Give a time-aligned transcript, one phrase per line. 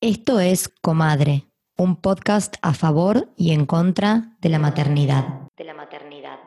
[0.00, 5.24] Esto es Comadre, un podcast a favor y en contra de la maternidad.
[5.56, 6.38] De la maternidad.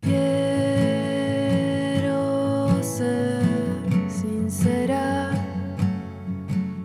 [0.00, 0.22] Quiero
[2.84, 3.42] ser
[4.08, 5.32] sincera.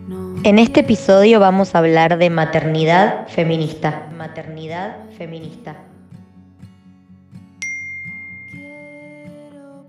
[0.08, 4.10] No En este episodio vamos a hablar de maternidad feminista.
[4.18, 5.89] Maternidad feminista.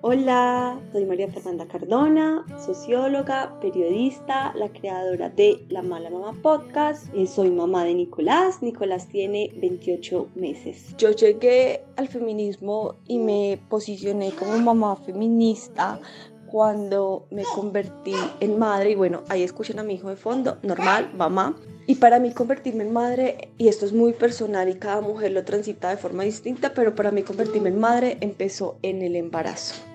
[0.02, 7.14] Hola, soy María Fernanda Cardona, socióloga, periodista, la creadora de La Mala Mamá Podcast.
[7.14, 8.62] Eh, soy mamá de Nicolás.
[8.62, 10.96] Nicolás tiene 28 meses.
[10.96, 16.00] Yo llegué al feminismo y me posicioné como mamá feminista
[16.46, 21.12] cuando me convertí en madre y bueno, ahí escuchan a mi hijo de fondo, normal,
[21.14, 21.58] mamá.
[21.86, 25.44] Y para mí convertirme en madre, y esto es muy personal y cada mujer lo
[25.44, 29.89] transita de forma distinta, pero para mí convertirme en madre empezó en el embarazo.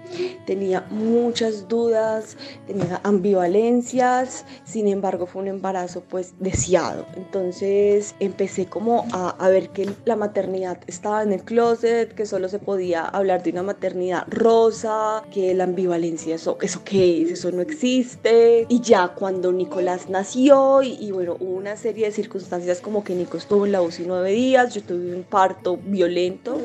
[0.46, 2.38] Tenía muchas dudas,
[2.68, 7.06] tenía ambivalencias, sin embargo fue un embarazo pues deseado.
[7.16, 12.50] Entonces empecé como a, a, ver que la maternidad estaba en el closet, que solo
[12.50, 17.52] se podía hablar de una maternidad rosa, que la ambivalencia, eso, eso qué es, eso
[17.52, 18.66] no existe.
[18.70, 23.16] Y ya cuando Nicolás nació y, y bueno, hubo una serie de circunstancias como que
[23.16, 26.60] Nico estuvo en la UCI nueve días, yo tuve un parto violento,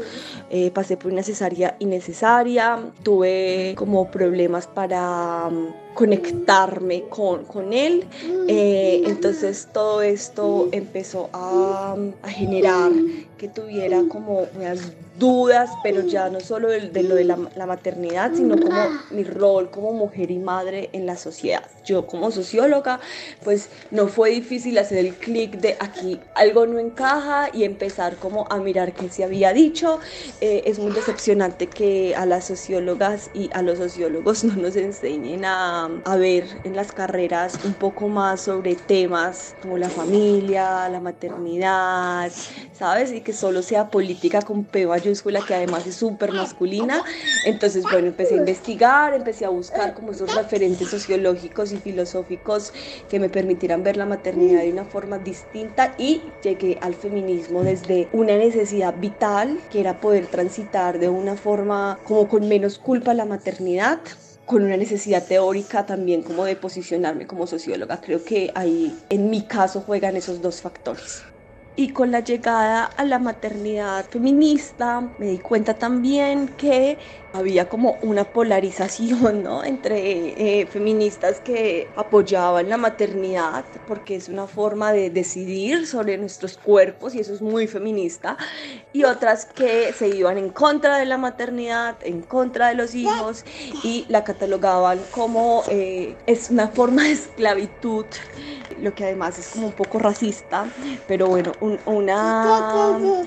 [0.50, 3.39] eh, pasé por una cesárea innecesaria, tuve
[3.76, 8.06] como problemas para um, conectarme con, con él.
[8.48, 12.90] Eh, entonces todo esto empezó a, a, generar
[13.38, 17.66] que tuviera como unas dudas, pero ya no solo de, de lo de la, la,
[17.66, 18.80] maternidad, sino como
[19.10, 21.62] mi rol como mujer y madre en la sociedad.
[21.84, 23.00] Yo como socióloga,
[23.44, 28.46] pues no fue difícil hacer el clic de aquí algo no encaja y empezar como
[28.50, 30.00] a mirar qué se había dicho.
[30.40, 35.44] Eh, es muy decepcionante que a las sociólogas y a los sociólogos no nos enseñen
[35.44, 41.00] a, a ver en las carreras un poco más sobre temas como la familia, la
[41.00, 42.30] maternidad,
[42.72, 43.12] ¿sabes?
[43.12, 47.02] Y que solo sea política con P mayúscula, que además es súper masculina.
[47.44, 52.72] Entonces, bueno, empecé a investigar, empecé a buscar como esos referentes sociológicos y filosóficos
[53.08, 58.08] que me permitieran ver la maternidad de una forma distinta y llegué al feminismo desde
[58.12, 63.24] una necesidad vital, que era poder transitar de una forma como con menos culpa la
[63.24, 64.00] maternidad
[64.50, 68.00] con una necesidad teórica también como de posicionarme como socióloga.
[68.00, 71.22] Creo que ahí en mi caso juegan esos dos factores.
[71.76, 76.98] Y con la llegada a la maternidad feminista me di cuenta también que
[77.32, 79.64] había como una polarización ¿no?
[79.64, 86.56] entre eh, feministas que apoyaban la maternidad porque es una forma de decidir sobre nuestros
[86.58, 88.36] cuerpos y eso es muy feminista
[88.92, 93.44] y otras que se iban en contra de la maternidad, en contra de los hijos
[93.84, 98.06] y la catalogaban como eh, es una forma de esclavitud
[98.80, 100.66] lo que además es como un poco racista
[101.06, 103.24] pero bueno un, una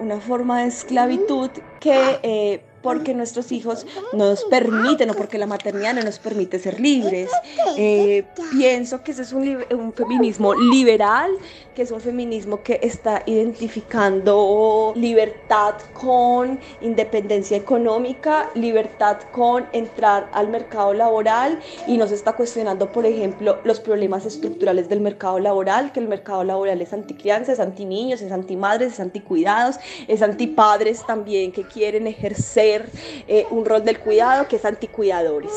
[0.00, 5.94] una forma de esclavitud que eh, porque nuestros hijos nos permiten o porque la maternidad
[5.94, 7.30] no nos permite ser libres.
[7.76, 11.30] Eh, pienso que ese es un, un, feminismo liberal,
[11.74, 20.48] que es un feminismo que está identificando libertad con independencia económica, libertad con entrar al
[20.48, 26.00] mercado laboral y nos está cuestionando, por ejemplo, los problemas estructurales del mercado laboral, que
[26.00, 30.22] el mercado laboral es anticrianza, es anti niños, es anti madres, es anti cuidados, es
[30.22, 35.52] anti padres también que quieren ejercer eh, un rol del cuidado que es anticuidadores.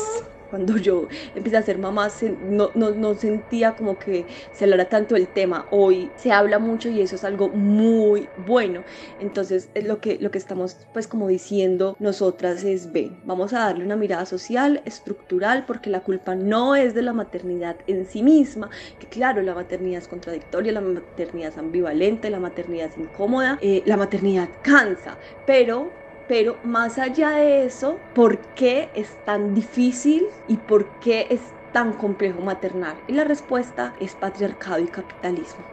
[0.52, 2.10] Cuando yo empecé a ser mamá
[2.42, 5.66] no, no, no, sentía como que se hablara tanto el tema.
[5.70, 8.84] Hoy se habla mucho y eso es algo muy bueno.
[9.18, 13.82] Entonces lo que, lo que estamos pues como diciendo nosotras es, ven, vamos a darle
[13.82, 18.68] una mirada social, estructural, porque la culpa no es de la maternidad en sí misma,
[18.98, 23.82] que claro, la maternidad es contradictoria, la maternidad es ambivalente, la maternidad es incómoda, eh,
[23.86, 30.56] la maternidad cansa, pero pero más allá de eso, ¿por qué es tan difícil y
[30.56, 31.40] por qué es
[31.72, 32.96] tan complejo maternar?
[33.08, 35.64] Y la respuesta es patriarcado y capitalismo.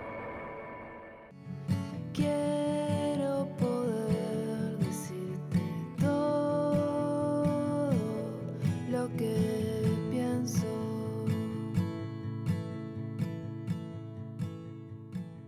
[2.14, 5.60] quiero poder decirte
[6.00, 7.92] todo
[8.90, 10.68] lo que pienso.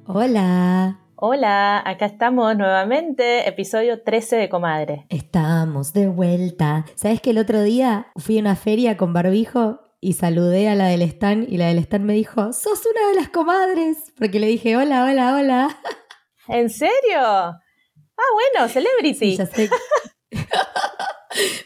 [0.05, 1.00] Hola.
[1.23, 5.05] Hola, acá estamos nuevamente, episodio 13 de Comadre.
[5.09, 6.83] Estamos de vuelta.
[6.95, 10.87] ¿Sabes que el otro día fui a una feria con barbijo y saludé a la
[10.87, 14.11] del stand y la del stand me dijo, sos una de las comadres?
[14.17, 15.79] Porque le dije, hola, hola, hola.
[16.47, 17.19] ¿En serio?
[17.19, 17.59] Ah,
[18.33, 19.37] bueno, celebrity.
[19.37, 19.69] Ya sé.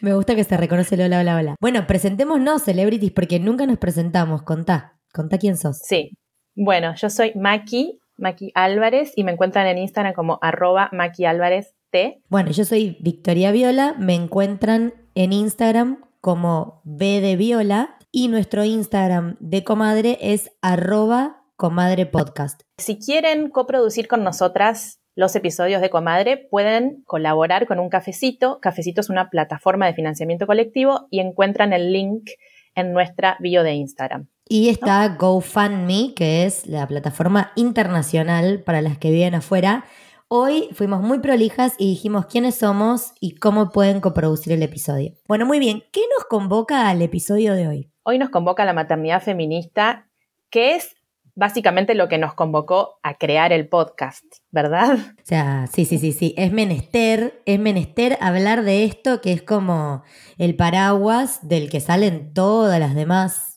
[0.01, 1.55] me gusta que se reconoce el hola, hola, hola.
[1.61, 4.41] Bueno, presentémonos celebrities porque nunca nos presentamos.
[4.41, 5.79] Contá, contá quién sos.
[5.81, 6.11] Sí.
[6.57, 11.75] Bueno, yo soy Maki, Maki Álvarez, y me encuentran en Instagram como arroba Maki Álvarez
[11.91, 12.21] T.
[12.29, 18.63] Bueno, yo soy Victoria Viola, me encuentran en Instagram como B de Viola y nuestro
[18.63, 22.61] Instagram de comadre es arroba comadre podcast.
[22.77, 28.59] Si quieren coproducir con nosotras los episodios de Comadre, pueden colaborar con un cafecito.
[28.59, 32.29] Cafecito es una plataforma de financiamiento colectivo y encuentran el link
[32.75, 34.27] en nuestra bio de Instagram.
[34.47, 39.85] Y está GoFundMe, que es la plataforma internacional para las que viven afuera.
[40.27, 45.13] Hoy fuimos muy prolijas y dijimos quiénes somos y cómo pueden coproducir el episodio.
[45.27, 45.83] Bueno, muy bien.
[45.91, 47.91] ¿Qué nos convoca al episodio de hoy?
[48.03, 50.09] Hoy nos convoca la maternidad feminista,
[50.51, 50.95] que es
[51.33, 54.93] básicamente lo que nos convocó a crear el podcast, ¿verdad?
[54.93, 56.35] O sea, sí, sí, sí, sí.
[56.37, 60.03] Es menester, es menester hablar de esto que es como
[60.37, 63.54] el paraguas del que salen todas las demás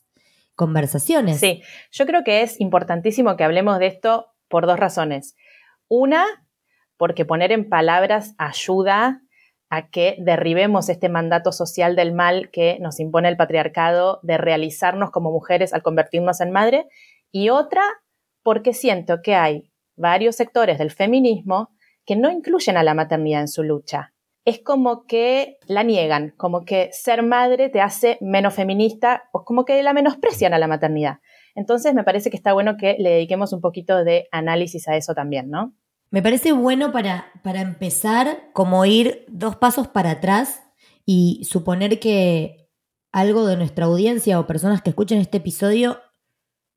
[0.59, 1.39] conversaciones.
[1.39, 1.63] Sí,
[1.93, 5.37] yo creo que es importantísimo que hablemos de esto por dos razones.
[5.87, 6.27] Una,
[6.97, 9.23] porque poner en palabras ayuda
[9.71, 15.13] a que derribemos este mandato social del mal que nos impone el patriarcado de realizarnos
[15.13, 16.89] como mujeres al convertirnos en madre
[17.31, 17.83] y otra
[18.43, 21.71] porque siento que hay varios sectores del feminismo
[22.05, 24.13] que no incluyen a la maternidad en su lucha.
[24.49, 29.67] Es como que la niegan, como que ser madre te hace menos feminista o como
[29.67, 31.19] que la menosprecian a la maternidad.
[31.55, 35.12] Entonces me parece que está bueno que le dediquemos un poquito de análisis a eso
[35.12, 35.75] también, ¿no?
[36.09, 40.62] Me parece bueno para, para empezar como ir dos pasos para atrás
[41.05, 42.71] y suponer que
[43.12, 46.00] algo de nuestra audiencia o personas que escuchen este episodio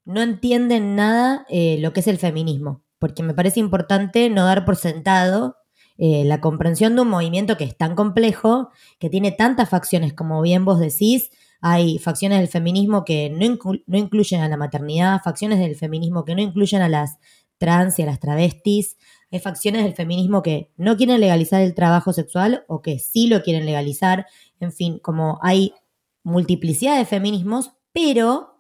[0.04, 4.66] no entienden nada eh, lo que es el feminismo, porque me parece importante no dar
[4.66, 5.56] por sentado
[6.04, 10.42] eh, la comprensión de un movimiento que es tan complejo, que tiene tantas facciones, como
[10.42, 11.30] bien vos decís,
[11.62, 16.34] hay facciones del feminismo que no, no incluyen a la maternidad, facciones del feminismo que
[16.34, 17.20] no incluyen a las
[17.60, 18.98] trans y a las travestis,
[19.32, 23.44] hay facciones del feminismo que no quieren legalizar el trabajo sexual o que sí lo
[23.44, 24.26] quieren legalizar,
[24.60, 25.76] en fin, como hay
[26.24, 28.51] multiplicidad de feminismos, pero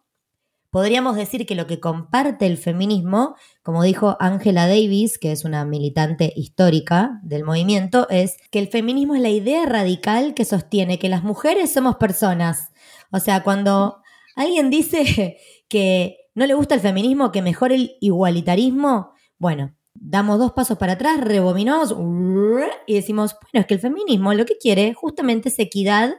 [0.71, 5.65] podríamos decir que lo que comparte el feminismo, como dijo Angela Davis, que es una
[5.65, 11.09] militante histórica del movimiento, es que el feminismo es la idea radical que sostiene que
[11.09, 12.71] las mujeres somos personas.
[13.11, 14.01] O sea, cuando
[14.35, 15.37] alguien dice
[15.67, 20.93] que no le gusta el feminismo, que mejor el igualitarismo, bueno, damos dos pasos para
[20.93, 21.93] atrás, rebobinamos
[22.87, 26.15] y decimos, bueno, es que el feminismo lo que quiere justamente es equidad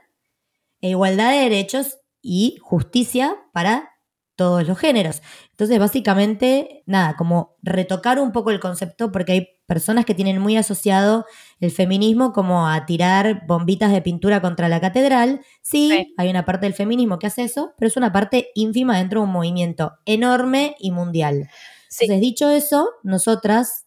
[0.82, 3.91] e igualdad de derechos y justicia para
[4.36, 5.22] todos los géneros.
[5.50, 10.56] Entonces, básicamente, nada, como retocar un poco el concepto porque hay personas que tienen muy
[10.56, 11.26] asociado
[11.60, 15.40] el feminismo como a tirar bombitas de pintura contra la catedral.
[15.62, 19.20] Sí, hay una parte del feminismo que hace eso, pero es una parte ínfima dentro
[19.20, 21.48] de un movimiento enorme y mundial.
[21.90, 23.86] Entonces, dicho eso, nosotras,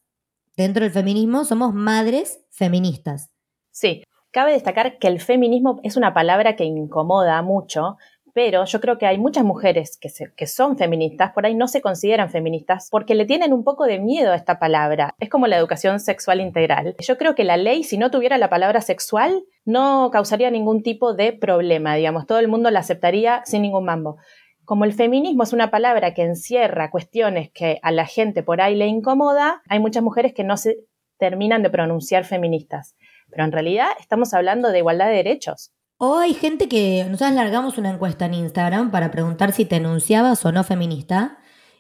[0.56, 3.32] dentro del feminismo, somos madres feministas.
[3.72, 7.98] Sí, cabe destacar que el feminismo es una palabra que incomoda mucho
[8.36, 12.30] pero yo creo que hay muchas mujeres que, son feministas, por ahí no se consideran
[12.30, 15.16] feministas porque le tienen un poco de miedo a esta palabra.
[15.20, 16.98] Es como la educación sexual integral.
[17.00, 21.14] Yo creo que la ley, si no tuviera la palabra sexual, no causaría ningún tipo
[21.14, 24.18] de problema, digamos, todo el mundo la aceptaría sin ningún mambo.
[24.66, 28.76] Como el feminismo es una palabra que encierra cuestiones que a la gente por ahí
[28.76, 30.80] le incomoda, hay muchas mujeres que no se
[31.18, 32.98] terminan de pronunciar feministas.
[33.30, 35.72] Pero en realidad estamos hablando de igualdad de derechos.
[35.98, 40.46] O hay gente que nosotros largamos una encuesta en Instagram para preguntar si te enunciabas
[40.46, 41.38] o no feminista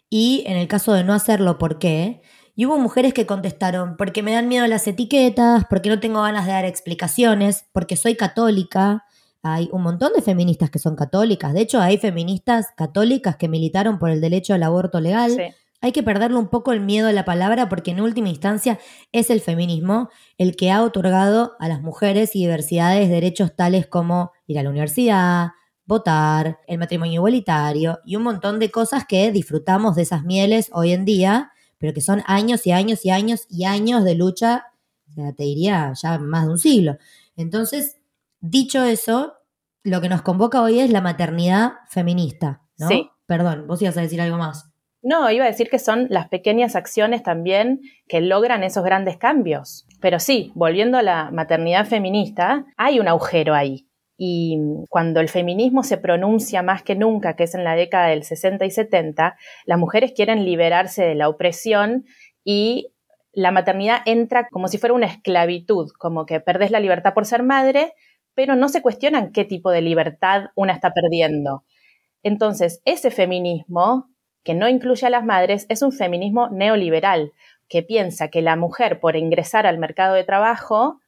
[0.09, 2.21] y en el caso de no hacerlo, ¿por qué?
[2.55, 6.45] Y hubo mujeres que contestaron, porque me dan miedo las etiquetas, porque no tengo ganas
[6.45, 9.05] de dar explicaciones, porque soy católica.
[9.43, 11.53] Hay un montón de feministas que son católicas.
[11.53, 15.31] De hecho, hay feministas católicas que militaron por el derecho al aborto legal.
[15.31, 15.53] Sí.
[15.85, 18.79] Hay que perderle un poco el miedo a la palabra porque en última instancia
[19.11, 24.31] es el feminismo el que ha otorgado a las mujeres y diversidades derechos tales como
[24.47, 25.49] ir a la universidad,
[25.85, 30.91] votar, el matrimonio igualitario y un montón de cosas que disfrutamos de esas mieles hoy
[30.91, 34.65] en día, pero que son años y años y años y años de lucha,
[35.13, 36.97] te diría ya más de un siglo.
[37.35, 37.97] Entonces,
[38.39, 39.35] dicho eso,
[39.83, 42.87] lo que nos convoca hoy es la maternidad feminista, ¿no?
[42.87, 43.07] Sí.
[43.27, 44.71] Perdón, vos ibas a decir algo más.
[45.07, 49.85] No, iba a decir que son las pequeñas acciones también que logran esos grandes cambios.
[50.01, 53.87] Pero sí, volviendo a la maternidad feminista, hay un agujero ahí.
[54.17, 54.57] Y
[54.89, 58.65] cuando el feminismo se pronuncia más que nunca, que es en la década del 60
[58.65, 62.05] y 70, las mujeres quieren liberarse de la opresión
[62.43, 62.91] y
[63.31, 67.43] la maternidad entra como si fuera una esclavitud, como que perdés la libertad por ser
[67.43, 67.93] madre,
[68.33, 71.63] pero no se cuestionan qué tipo de libertad una está perdiendo.
[72.23, 74.09] Entonces, ese feminismo
[74.45, 77.33] que no incluye a las madres es un feminismo neoliberal,
[77.67, 81.01] que piensa que la mujer por ingresar al mercado de trabajo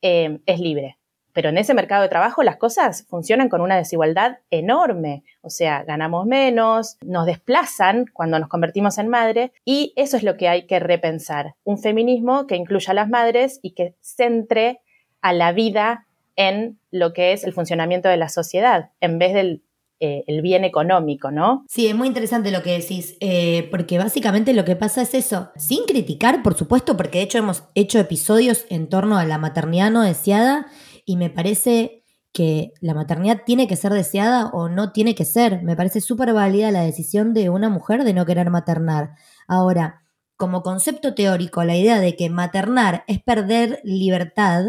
[0.00, 0.96] eh, es libre.
[1.32, 5.24] Pero en ese mercado de trabajo las cosas funcionan con una desigualdad enorme.
[5.42, 10.36] O sea, ganamos menos, nos desplazan cuando nos convertimos en madre y eso es lo
[10.36, 11.56] que hay que repensar.
[11.64, 14.80] Un feminismo que incluya a las madres y que centre
[15.20, 19.64] a la vida en lo que es el funcionamiento de la sociedad, en vez del
[20.04, 21.64] eh, el bien económico, ¿no?
[21.66, 25.50] Sí, es muy interesante lo que decís, eh, porque básicamente lo que pasa es eso,
[25.56, 29.90] sin criticar, por supuesto, porque de hecho hemos hecho episodios en torno a la maternidad
[29.90, 30.66] no deseada
[31.06, 32.02] y me parece
[32.34, 35.62] que la maternidad tiene que ser deseada o no tiene que ser.
[35.62, 39.14] Me parece súper válida la decisión de una mujer de no querer maternar.
[39.48, 40.02] Ahora,
[40.36, 44.64] como concepto teórico, la idea de que maternar es perder libertad,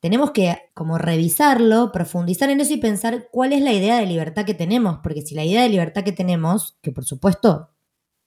[0.00, 4.44] tenemos que como revisarlo, profundizar en eso y pensar cuál es la idea de libertad
[4.44, 7.70] que tenemos, porque si la idea de libertad que tenemos, que por supuesto,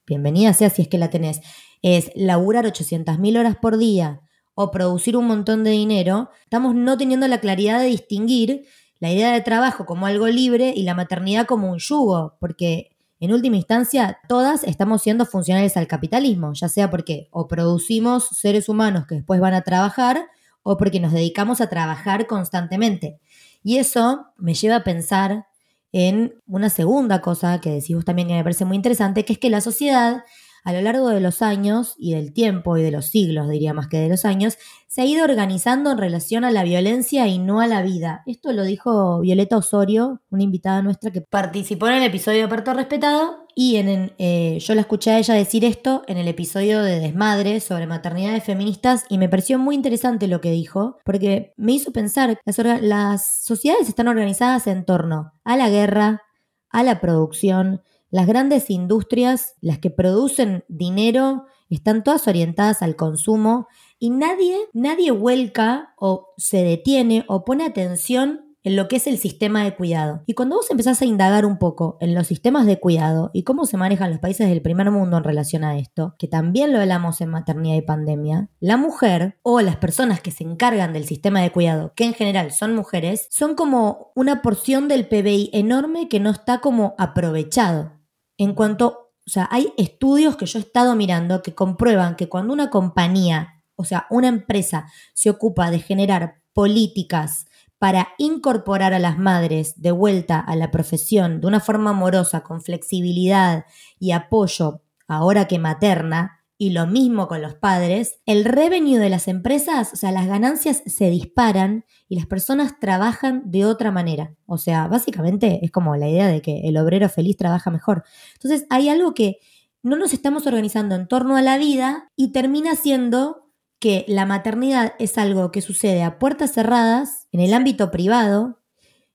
[0.06, 1.40] bienvenida sea si es que la tenés,
[1.80, 4.20] es laburar 800.000 horas por día,
[4.54, 8.66] o producir un montón de dinero, estamos no teniendo la claridad de distinguir
[9.00, 13.32] la idea de trabajo como algo libre y la maternidad como un yugo, porque en
[13.32, 19.06] última instancia todas estamos siendo funcionales al capitalismo, ya sea porque o producimos seres humanos
[19.06, 20.26] que después van a trabajar
[20.62, 23.18] o porque nos dedicamos a trabajar constantemente.
[23.62, 25.46] Y eso me lleva a pensar
[25.92, 29.50] en una segunda cosa que decimos también que me parece muy interesante, que es que
[29.50, 30.24] la sociedad
[30.64, 33.88] a lo largo de los años y del tiempo y de los siglos, diría más
[33.88, 37.60] que de los años, se ha ido organizando en relación a la violencia y no
[37.60, 38.22] a la vida.
[38.26, 43.41] Esto lo dijo Violeta Osorio, una invitada nuestra que participó en el episodio de Respetado
[43.54, 47.60] y en, eh, yo la escuché a ella decir esto en el episodio de Desmadre
[47.60, 52.38] sobre maternidades feministas y me pareció muy interesante lo que dijo porque me hizo pensar,
[52.44, 56.22] las, las sociedades están organizadas en torno a la guerra,
[56.70, 63.66] a la producción, las grandes industrias, las que producen dinero, están todas orientadas al consumo
[63.98, 69.18] y nadie, nadie vuelca o se detiene o pone atención en lo que es el
[69.18, 70.22] sistema de cuidado.
[70.26, 73.66] Y cuando vos empezás a indagar un poco en los sistemas de cuidado y cómo
[73.66, 77.20] se manejan los países del primer mundo en relación a esto, que también lo hablamos
[77.20, 81.50] en maternidad y pandemia, la mujer o las personas que se encargan del sistema de
[81.50, 86.30] cuidado, que en general son mujeres, son como una porción del PBI enorme que no
[86.30, 87.92] está como aprovechado.
[88.38, 92.52] En cuanto, o sea, hay estudios que yo he estado mirando que comprueban que cuando
[92.52, 97.46] una compañía, o sea, una empresa se ocupa de generar políticas
[97.82, 102.62] para incorporar a las madres de vuelta a la profesión de una forma amorosa, con
[102.62, 103.64] flexibilidad
[103.98, 109.26] y apoyo, ahora que materna, y lo mismo con los padres, el revenue de las
[109.26, 114.36] empresas, o sea, las ganancias se disparan y las personas trabajan de otra manera.
[114.46, 118.04] O sea, básicamente es como la idea de que el obrero feliz trabaja mejor.
[118.34, 119.38] Entonces, hay algo que
[119.82, 123.41] no nos estamos organizando en torno a la vida y termina siendo
[123.82, 128.60] que la maternidad es algo que sucede a puertas cerradas, en el ámbito privado,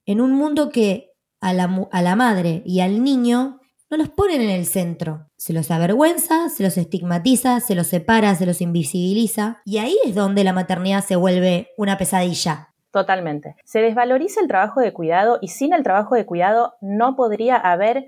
[0.05, 4.41] en un mundo que a la, a la madre y al niño no los ponen
[4.41, 5.29] en el centro.
[5.37, 9.61] Se los avergüenza, se los estigmatiza, se los separa, se los invisibiliza.
[9.63, 12.73] Y ahí es donde la maternidad se vuelve una pesadilla.
[12.91, 13.55] Totalmente.
[13.63, 18.07] Se desvaloriza el trabajo de cuidado y sin el trabajo de cuidado no podría haber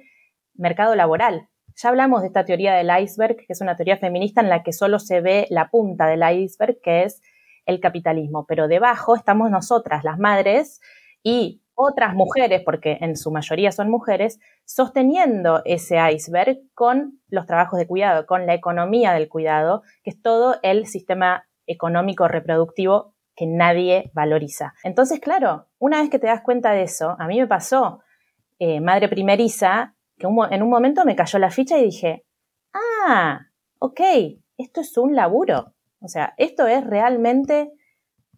[0.56, 1.48] mercado laboral.
[1.82, 4.74] Ya hablamos de esta teoría del iceberg, que es una teoría feminista en la que
[4.74, 7.22] solo se ve la punta del iceberg, que es
[7.66, 10.82] el capitalismo, pero debajo estamos nosotras, las madres,
[11.24, 17.80] y otras mujeres, porque en su mayoría son mujeres, sosteniendo ese iceberg con los trabajos
[17.80, 23.46] de cuidado, con la economía del cuidado, que es todo el sistema económico reproductivo que
[23.46, 24.74] nadie valoriza.
[24.84, 28.02] Entonces, claro, una vez que te das cuenta de eso, a mí me pasó,
[28.60, 32.26] eh, madre primeriza, que en un momento me cayó la ficha y dije,
[32.74, 33.48] ah,
[33.80, 34.02] ok,
[34.58, 35.74] esto es un laburo.
[36.02, 37.72] O sea, esto es realmente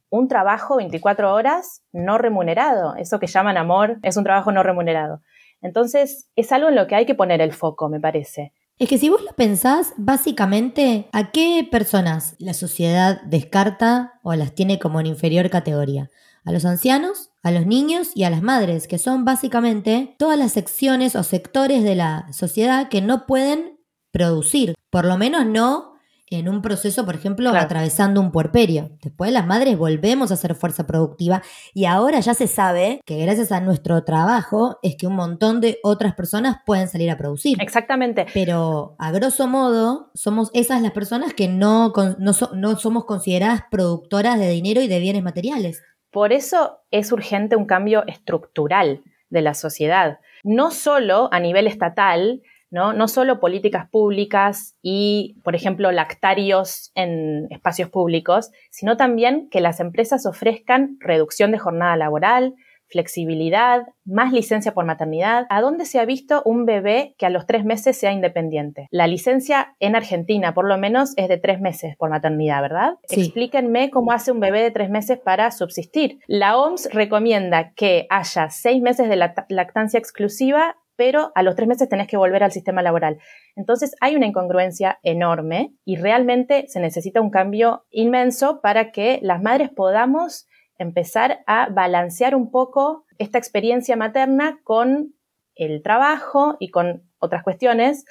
[0.09, 2.95] un trabajo 24 horas no remunerado.
[2.95, 5.21] Eso que llaman amor es un trabajo no remunerado.
[5.61, 8.53] Entonces, es algo en lo que hay que poner el foco, me parece.
[8.77, 14.55] Es que si vos lo pensás, básicamente, ¿a qué personas la sociedad descarta o las
[14.55, 16.09] tiene como en inferior categoría?
[16.43, 20.53] A los ancianos, a los niños y a las madres, que son básicamente todas las
[20.53, 23.79] secciones o sectores de la sociedad que no pueden
[24.11, 25.91] producir, por lo menos no
[26.31, 28.97] en un proceso, por ejemplo, atravesando un puerperio.
[29.03, 31.43] Después las madres volvemos a hacer fuerza productiva
[31.73, 35.79] y ahora ya se sabe que gracias a nuestro trabajo es que un montón de
[35.83, 37.61] otras personas pueden salir a producir.
[37.61, 38.25] Exactamente.
[38.33, 44.39] Pero a grosso modo somos esas las personas que no, no, no somos consideradas productoras
[44.39, 45.83] de dinero y de bienes materiales.
[46.11, 52.41] Por eso es urgente un cambio estructural de la sociedad, no solo a nivel estatal,
[52.69, 52.93] ¿no?
[52.93, 59.79] No solo políticas públicas y, por ejemplo, lactarios en espacios públicos, sino también que las
[59.79, 62.55] empresas ofrezcan reducción de jornada laboral,
[62.91, 65.45] flexibilidad, más licencia por maternidad.
[65.49, 68.87] ¿A dónde se ha visto un bebé que a los tres meses sea independiente?
[68.91, 72.93] La licencia en Argentina, por lo menos, es de tres meses por maternidad, ¿verdad?
[73.07, 73.21] Sí.
[73.21, 76.19] Explíquenme cómo hace un bebé de tres meses para subsistir.
[76.27, 81.67] La OMS recomienda que haya seis meses de lact- lactancia exclusiva pero a los tres
[81.67, 83.17] meses tenés que volver al sistema laboral.
[83.55, 89.41] Entonces hay una incongruencia enorme y realmente se necesita un cambio inmenso para que las
[89.41, 90.47] madres podamos
[90.83, 95.13] empezar a balancear un poco esta experiencia materna con
[95.55, 98.05] el trabajo y con otras cuestiones,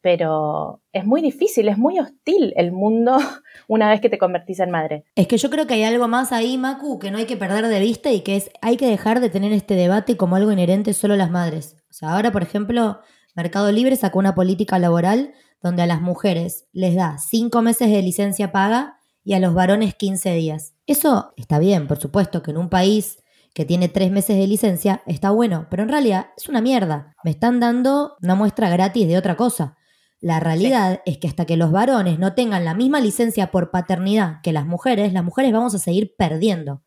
[0.00, 3.16] pero es muy difícil, es muy hostil el mundo
[3.68, 5.04] una vez que te convertís en madre.
[5.14, 7.68] Es que yo creo que hay algo más ahí, Macu, que no hay que perder
[7.68, 10.92] de vista y que es, hay que dejar de tener este debate como algo inherente
[10.92, 11.76] solo a las madres.
[11.88, 13.00] O sea, ahora, por ejemplo,
[13.34, 18.02] Mercado Libre sacó una política laboral donde a las mujeres les da cinco meses de
[18.02, 20.73] licencia paga y a los varones 15 días.
[20.86, 23.18] Eso está bien, por supuesto, que en un país
[23.54, 27.14] que tiene tres meses de licencia está bueno, pero en realidad es una mierda.
[27.24, 29.76] Me están dando una muestra gratis de otra cosa.
[30.20, 34.40] La realidad es que hasta que los varones no tengan la misma licencia por paternidad
[34.42, 36.82] que las mujeres, las mujeres vamos a seguir perdiendo.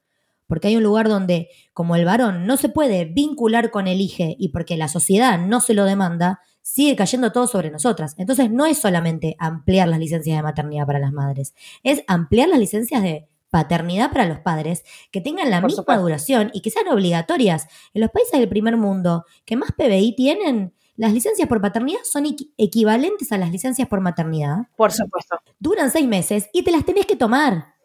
[0.47, 4.23] Porque hay un lugar donde, como el varón no se puede vincular con el hijo
[4.37, 8.13] y porque la sociedad no se lo demanda, sigue cayendo todo sobre nosotras.
[8.17, 12.59] Entonces no es solamente ampliar las licencias de maternidad para las madres, es ampliar las
[12.59, 16.01] licencias de paternidad para los padres que tengan la Por misma supuesto.
[16.03, 17.67] duración y que sean obligatorias.
[17.93, 22.25] En los países del primer mundo que más PBI tienen, las licencias por paternidad son
[22.25, 24.67] equi- equivalentes a las licencias por maternidad.
[24.75, 25.37] Por supuesto.
[25.59, 27.75] Duran seis meses y te las tenés que tomar.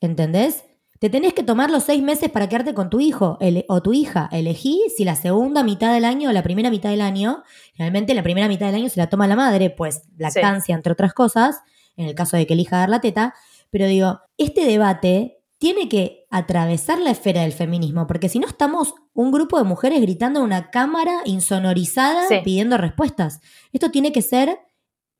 [0.00, 0.64] ¿Entendés?
[0.98, 3.92] Te tenés que tomar los seis meses para quedarte con tu hijo ele- o tu
[3.94, 4.28] hija.
[4.32, 7.42] Elegí si la segunda mitad del año o la primera mitad del año.
[7.78, 11.14] Realmente la primera mitad del año se la toma la madre, pues lactancia, entre otras
[11.14, 11.60] cosas,
[11.96, 13.34] en el caso de que elija dar la teta.
[13.70, 18.94] Pero digo, este debate tiene que atravesar la esfera del feminismo, porque si no estamos
[19.12, 22.36] un grupo de mujeres gritando a una cámara insonorizada Sí.
[22.42, 23.40] pidiendo respuestas.
[23.72, 24.58] Esto tiene que ser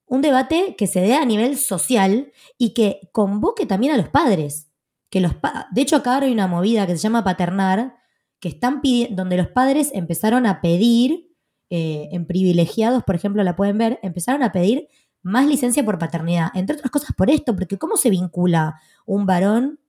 [0.06, 4.70] un debate que se dé a nivel social y que convoque también a los padres.
[5.10, 7.94] Que los pa- de hecho, acá ahora hay una movida que se llama paternar,
[8.40, 11.28] que están pidiendo, donde los padres empezaron a pedir,
[11.68, 14.88] eh, en privilegiados, por ejemplo, la pueden ver, empezaron a pedir
[15.22, 16.48] más licencia por paternidad.
[16.54, 19.80] Entre otras cosas por esto, porque ¿cómo se vincula un varón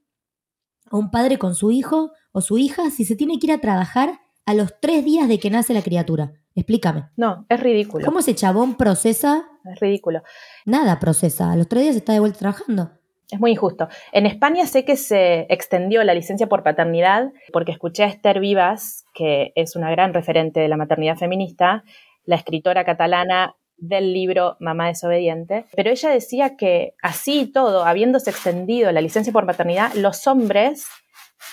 [0.90, 3.62] o un padre con su hijo o su hija si se tiene que ir a
[3.62, 6.34] trabajar a los tres días de que nace la criatura?
[6.56, 7.10] Explícame.
[7.16, 8.06] No, es ridículo.
[8.06, 9.46] ¿Cómo ese chabón procesa?
[9.64, 10.22] Es ridículo.
[10.66, 11.52] Nada procesa.
[11.52, 12.92] A los tres días está de vuelta trabajando.
[13.32, 13.88] Es muy injusto.
[14.12, 19.06] En España sé que se extendió la licencia por paternidad porque escuché a Esther Vivas,
[19.14, 21.86] que es una gran referente de la maternidad feminista,
[22.26, 28.30] la escritora catalana del libro Mamá desobediente, pero ella decía que así y todo, habiéndose
[28.30, 30.88] extendido la licencia por maternidad, los hombres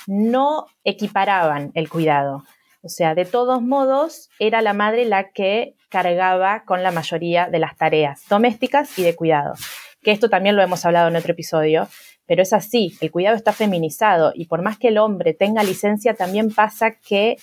[0.06, 2.44] no equiparaban el cuidado.
[2.82, 7.58] O sea, de todos modos, era la madre la que cargaba con la mayoría de
[7.58, 9.54] las tareas domésticas y de cuidado
[10.02, 11.88] que esto también lo hemos hablado en otro episodio,
[12.26, 16.14] pero es así, el cuidado está feminizado y por más que el hombre tenga licencia,
[16.14, 17.36] también pasa que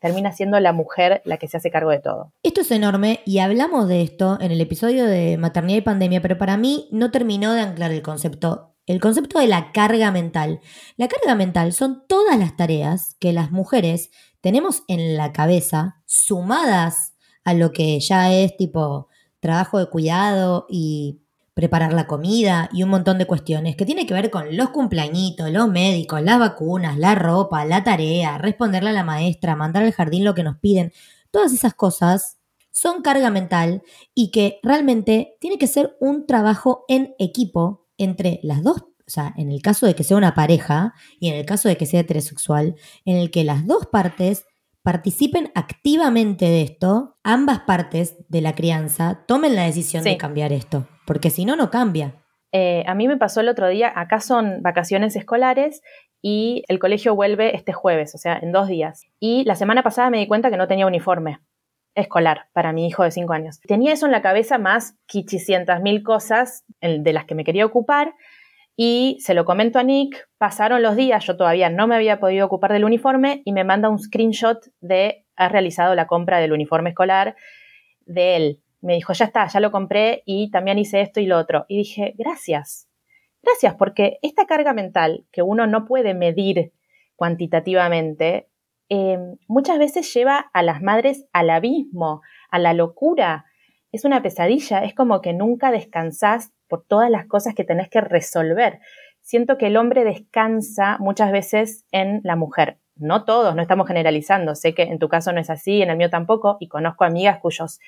[0.00, 2.32] termina siendo la mujer la que se hace cargo de todo.
[2.42, 6.38] Esto es enorme y hablamos de esto en el episodio de maternidad y pandemia, pero
[6.38, 8.74] para mí no terminó de anclar el concepto.
[8.86, 10.60] El concepto de la carga mental.
[10.96, 14.10] La carga mental son todas las tareas que las mujeres
[14.40, 19.08] tenemos en la cabeza, sumadas a lo que ya es tipo
[19.38, 21.20] trabajo de cuidado y
[21.60, 25.50] preparar la comida y un montón de cuestiones que tiene que ver con los cumpleañitos,
[25.50, 30.24] los médicos, las vacunas, la ropa, la tarea, responderle a la maestra, mandar al jardín
[30.24, 30.90] lo que nos piden.
[31.30, 32.38] Todas esas cosas
[32.70, 33.82] son carga mental
[34.14, 39.34] y que realmente tiene que ser un trabajo en equipo entre las dos, o sea,
[39.36, 42.00] en el caso de que sea una pareja y en el caso de que sea
[42.00, 44.46] heterosexual, en el que las dos partes
[44.82, 50.08] participen activamente de esto, ambas partes de la crianza tomen la decisión Sí.
[50.10, 52.14] de cambiar esto, porque si no, no cambia.
[52.52, 55.82] Eh, a mí me pasó el otro día, acá son vacaciones escolares
[56.22, 59.02] y el colegio vuelve este jueves, o sea, en dos días.
[59.18, 61.40] Y la semana pasada me di cuenta que no tenía uniforme
[61.96, 63.58] escolar para mi hijo de cinco años.
[63.62, 68.14] Tenía eso en la cabeza más quichicientas mil cosas de las que me quería ocupar
[68.76, 72.46] y se lo comento a Nick, pasaron los días, yo todavía no me había podido
[72.46, 76.90] ocupar del uniforme y me manda un screenshot de ha realizado la compra del uniforme
[76.90, 77.34] escolar
[78.06, 78.62] de él.
[78.80, 81.66] Me dijo, ya está, ya lo compré y también hice esto y lo otro.
[81.68, 82.88] Y dije, gracias,
[83.42, 86.72] gracias, porque esta carga mental que uno no puede medir
[87.16, 88.48] cuantitativamente,
[88.88, 93.46] eh, muchas veces lleva a las madres al abismo, a la locura.
[93.92, 98.00] es una pesadilla, es como que nunca descansás por todas las cosas que tenés que
[98.00, 98.80] resolver.
[99.20, 102.78] Siento que el hombre descansa muchas veces en la mujer.
[102.96, 104.54] No todos, no estamos generalizando.
[104.54, 107.38] Sé que en tu caso no es así, en el mío tampoco, y conozco amigas
[107.40, 107.80] cuyos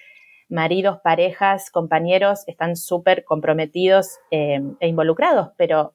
[0.49, 5.95] maridos, parejas, compañeros están súper comprometidos eh, e involucrados, pero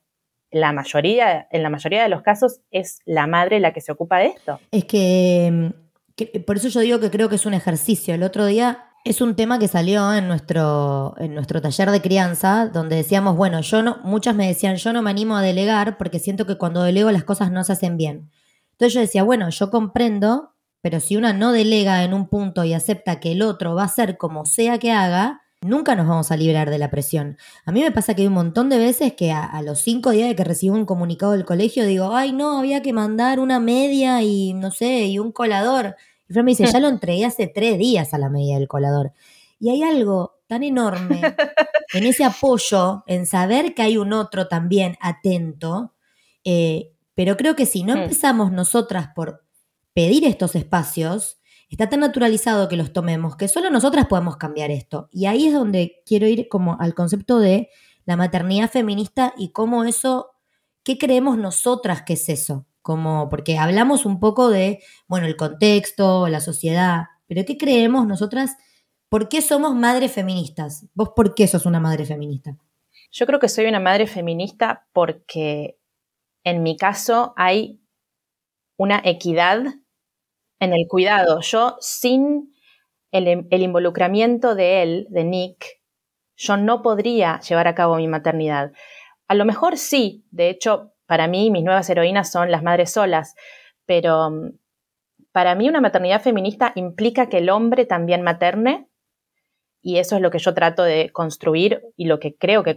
[0.51, 4.19] la mayoría, en la mayoría de los casos es la madre la que se ocupa
[4.19, 4.59] de esto.
[4.71, 5.73] Es que,
[6.15, 8.15] que por eso yo digo que creo que es un ejercicio.
[8.15, 12.67] El otro día es un tema que salió en nuestro, en nuestro taller de crianza,
[12.67, 16.19] donde decíamos, bueno, yo no, muchas me decían, yo no me animo a delegar porque
[16.19, 18.29] siento que cuando delego las cosas no se hacen bien.
[18.71, 22.73] Entonces yo decía, bueno, yo comprendo, pero si una no delega en un punto y
[22.73, 26.37] acepta que el otro va a hacer como sea que haga, nunca nos vamos a
[26.37, 27.37] librar de la presión.
[27.65, 30.11] A mí me pasa que hay un montón de veces que a, a los cinco
[30.11, 33.59] días de que recibo un comunicado del colegio digo, ay no, había que mandar una
[33.59, 35.95] media y no sé, y un colador.
[36.29, 39.13] Y Fran me dice, ya lo entregué hace tres días a la medida del colador.
[39.59, 41.21] Y hay algo tan enorme
[41.93, 45.93] en ese apoyo, en saber que hay un otro también atento,
[46.43, 47.99] eh, pero creo que si no Mm.
[48.03, 49.43] empezamos nosotras por
[49.97, 55.09] pedir estos espacios, está tan naturalizado que los tomemos que solo nosotras podemos cambiar esto.
[55.11, 57.69] Y ahí es donde quiero ir como al concepto de
[58.05, 60.35] la maternidad feminista y cómo eso,
[60.83, 62.67] ¿qué creemos nosotras que es eso?
[62.83, 68.55] Como, porque hablamos un poco de, bueno, el contexto, la sociedad, pero ¿qué creemos nosotras?
[69.09, 70.85] ¿Por qué somos madres feministas?
[70.93, 72.55] ¿Vos por qué sos una madre feminista?
[73.09, 75.79] Yo creo que soy una madre feminista porque
[76.43, 77.81] en mi caso hay
[78.77, 79.63] una equidad
[80.59, 81.41] en el cuidado.
[81.41, 82.53] Yo sin
[83.11, 85.81] el, el involucramiento de él, de Nick,
[86.35, 88.71] yo no podría llevar a cabo mi maternidad.
[89.27, 93.35] A lo mejor sí, de hecho, para mí mis nuevas heroínas son las madres solas,
[93.85, 94.51] pero mm,
[95.31, 98.87] para mí una maternidad feminista implica que el hombre también materne
[99.81, 102.75] y eso es lo que yo trato de construir y lo que creo que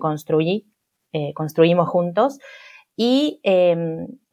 [1.13, 2.39] eh, construimos juntos.
[2.97, 3.77] Y eh,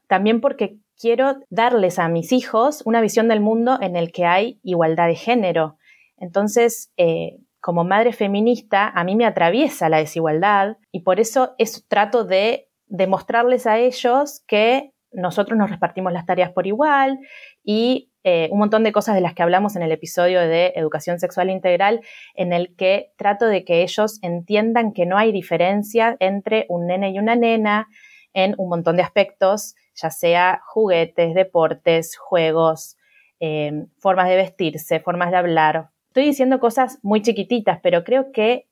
[0.08, 4.60] también porque quiero darles a mis hijos una visión del mundo en el que hay
[4.64, 5.78] igualdad de género.
[6.18, 11.86] Entonces, eh, como madre feminista, a mí me atraviesa la desigualdad y por eso es,
[11.88, 17.20] trato de demostrarles a ellos que nosotros nos repartimos las tareas por igual
[17.64, 21.20] y eh, un montón de cosas de las que hablamos en el episodio de educación
[21.20, 22.02] sexual integral,
[22.36, 27.12] en el que trato de que ellos entiendan que no hay diferencia entre un nene
[27.12, 27.88] y una nena
[28.34, 32.98] en un montón de aspectos, ya sea juguetes, deportes, juegos,
[33.40, 35.90] eh, formas de vestirse, formas de hablar.
[36.08, 38.68] Estoy diciendo cosas muy chiquititas, pero creo que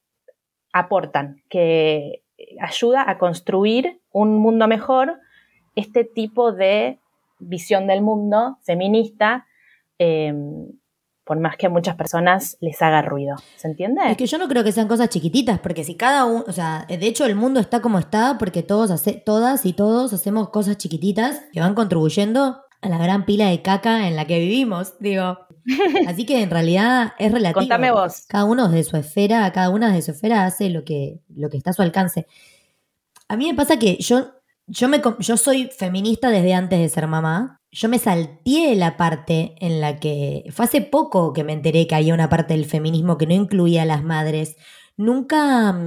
[0.74, 2.24] aportan, que
[2.60, 5.20] ayuda a construir un mundo mejor
[5.76, 7.00] este tipo de
[7.40, 9.46] visión del mundo feminista,
[10.00, 10.34] eh,
[11.26, 13.36] por más que a muchas personas les haga ruido.
[13.58, 14.02] ¿Se entiende?
[14.10, 16.86] Es que yo no creo que sean cosas chiquititas, porque si cada uno, o sea,
[16.88, 20.78] de hecho el mundo está como está porque todos hace, todas y todos hacemos cosas
[20.78, 25.40] chiquititas que van contribuyendo a la gran pila de caca en la que vivimos, digo.
[26.08, 27.62] Así que en realidad es relativo.
[27.62, 28.26] Contame vos.
[28.28, 31.58] Cada uno de su esfera, cada una de su esfera hace lo que, lo que
[31.58, 32.28] está a su alcance.
[33.28, 34.36] A mí me pasa que yo,
[34.68, 37.62] yo, me, yo soy feminista desde antes de ser mamá.
[37.76, 40.46] Yo me salteé la parte en la que.
[40.52, 43.82] Fue hace poco que me enteré que había una parte del feminismo que no incluía
[43.82, 44.56] a las madres.
[44.96, 45.78] Nunca.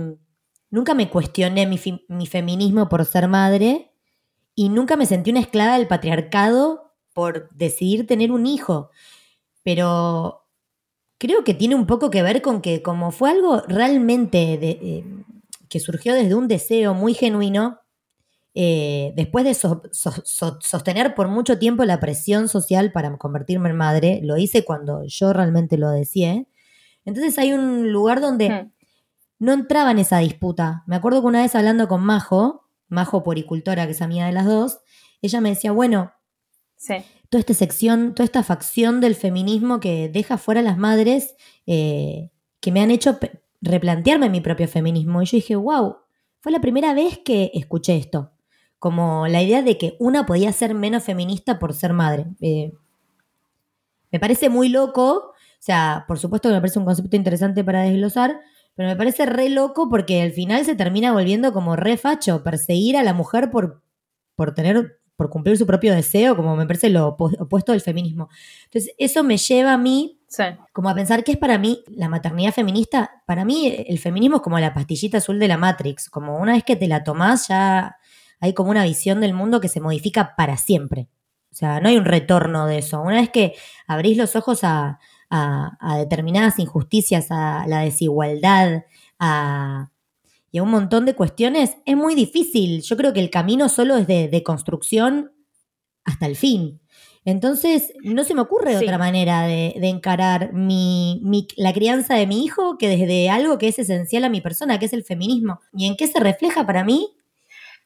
[0.70, 3.90] Nunca me cuestioné mi, mi feminismo por ser madre.
[4.54, 8.90] Y nunca me sentí una esclava del patriarcado por decidir tener un hijo.
[9.62, 10.46] Pero
[11.16, 15.04] creo que tiene un poco que ver con que, como fue algo realmente eh,
[15.70, 17.80] que surgió desde un deseo muy genuino,
[18.60, 23.68] eh, después de so, so, so, sostener por mucho tiempo la presión social para convertirme
[23.70, 26.48] en madre, lo hice cuando yo realmente lo deseé.
[27.04, 28.72] Entonces hay un lugar donde Hmm.
[29.38, 30.82] no entraba en esa disputa.
[30.88, 34.46] Me acuerdo que una vez hablando con Majo, Majo poricultora, que es amiga de las
[34.46, 34.78] dos,
[35.22, 36.10] ella me decía, bueno,
[36.76, 36.94] Sí.
[37.28, 42.30] toda esta sección, toda esta facción del feminismo que deja fuera a las madres, eh,
[42.60, 43.18] que me han hecho
[43.60, 45.22] replantearme mi propio feminismo.
[45.22, 45.96] Y yo dije, wow,
[46.40, 48.32] fue la primera vez que escuché esto.
[48.78, 52.26] Como la idea de que una podía ser menos feminista por ser madre.
[52.40, 52.72] Eh,
[54.10, 57.82] me parece muy loco, o sea, por supuesto que me parece un concepto interesante para
[57.82, 58.40] desglosar,
[58.74, 62.96] pero me parece re loco porque al final se termina volviendo como re facho, perseguir
[62.96, 63.82] a la mujer por,
[64.36, 68.28] por tener por cumplir su propio deseo, como me parece lo opu opuesto del feminismo.
[68.66, 70.44] Entonces, eso me lleva a mí Sí.
[70.72, 73.22] como a pensar que es para mí la maternidad feminista.
[73.26, 76.08] Para mí, el feminismo es como la pastillita azul de la Matrix.
[76.08, 77.96] Como una vez que te la tomás, ya
[78.40, 81.08] hay como una visión del mundo que se modifica para siempre.
[81.50, 83.00] O sea, no hay un retorno de eso.
[83.00, 83.54] Una vez que
[83.86, 84.98] abrís los ojos a,
[85.30, 88.84] a, a determinadas injusticias, a la desigualdad,
[89.18, 89.90] a,
[90.50, 92.82] y a un montón de cuestiones, es muy difícil.
[92.82, 95.32] Yo creo que el camino solo es de, de construcción
[96.04, 96.80] hasta el fin.
[97.24, 98.84] Entonces, no se me ocurre Sí.
[98.84, 103.58] otra manera de, de encarar mi, mi- la crianza de mi hijo que desde algo
[103.58, 105.60] que es esencial a mi persona, que es el feminismo.
[105.74, 107.10] ¿Y en qué se refleja para mí?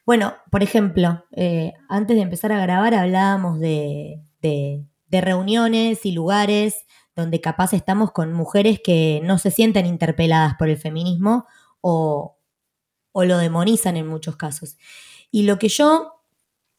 [0.05, 6.11] Bueno, por ejemplo, eh, antes de empezar a grabar hablábamos de, de- de reuniones y
[6.11, 6.85] lugares
[7.15, 11.45] donde capaz estamos con mujeres que no se sienten interpeladas por el feminismo
[11.81, 12.37] o,
[13.11, 14.77] o lo demonizan en muchos casos.
[15.31, 16.09] Y lo que yo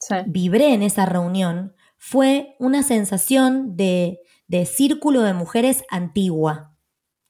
[0.00, 0.16] Sí.
[0.26, 6.74] vibré en esa reunión fue una sensación de, de círculo de mujeres antigua,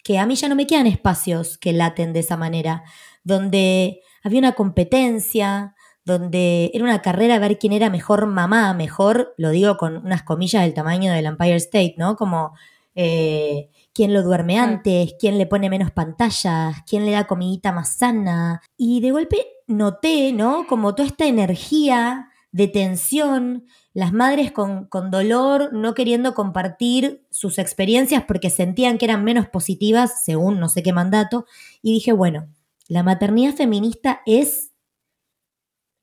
[0.03, 2.83] que a mí ya no me quedan espacios que laten de esa manera,
[3.23, 9.35] donde había una competencia, donde era una carrera a ver quién era mejor mamá, mejor,
[9.39, 12.17] lo digo con unas comillas del tamaño del Empire State, ¿no?
[12.17, 12.53] Como
[12.95, 17.89] eh, quién lo duerme antes, quién le pone menos pantallas, quién le da comidita más
[17.89, 18.61] sana.
[18.77, 20.67] Y de golpe noté, ¿no?
[20.67, 23.65] Como toda esta energía de tensión,
[23.95, 29.49] las madres con, con dolor, no queriendo compartir sus experiencias porque sentían que eran menos
[29.49, 31.47] positivas, según no sé qué mandato,
[31.83, 32.49] y dije, bueno,
[32.87, 34.74] la maternidad feminista es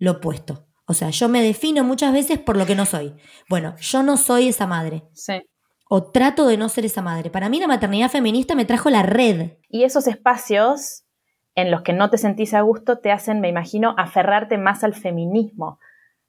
[0.01, 0.65] lo opuesto.
[0.87, 3.15] O sea, yo me defino muchas veces por lo que no soy.
[3.47, 5.03] Bueno, yo no soy esa madre.
[5.13, 5.43] Sí.
[5.87, 7.29] O trato de no ser esa madre.
[7.29, 9.51] Para mí la maternidad feminista me trajo la red.
[9.69, 11.03] Y esos espacios
[11.53, 14.95] en los que no te sentís a gusto te hacen, me imagino, aferrarte más al
[14.95, 15.79] feminismo,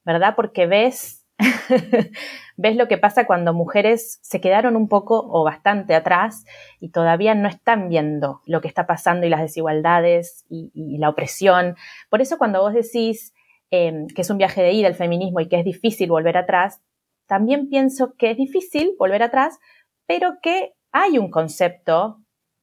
[0.05, 0.35] ¿verdad?
[0.37, 1.25] Porque ves,
[2.59, 6.45] ves lo que pasa cuando mujeres se quedaron un poco o bastante atrás
[6.79, 11.09] y todavía no están viendo lo que está pasando y las desigualdades y, y la
[11.09, 11.77] opresión.
[12.11, 13.33] Por eso cuando vos decís
[13.73, 16.81] eh, que es un viaje de ida el feminismo y que es difícil volver atrás,
[17.27, 19.59] también pienso que es difícil volver atrás,
[20.07, 22.19] pero que hay un concepto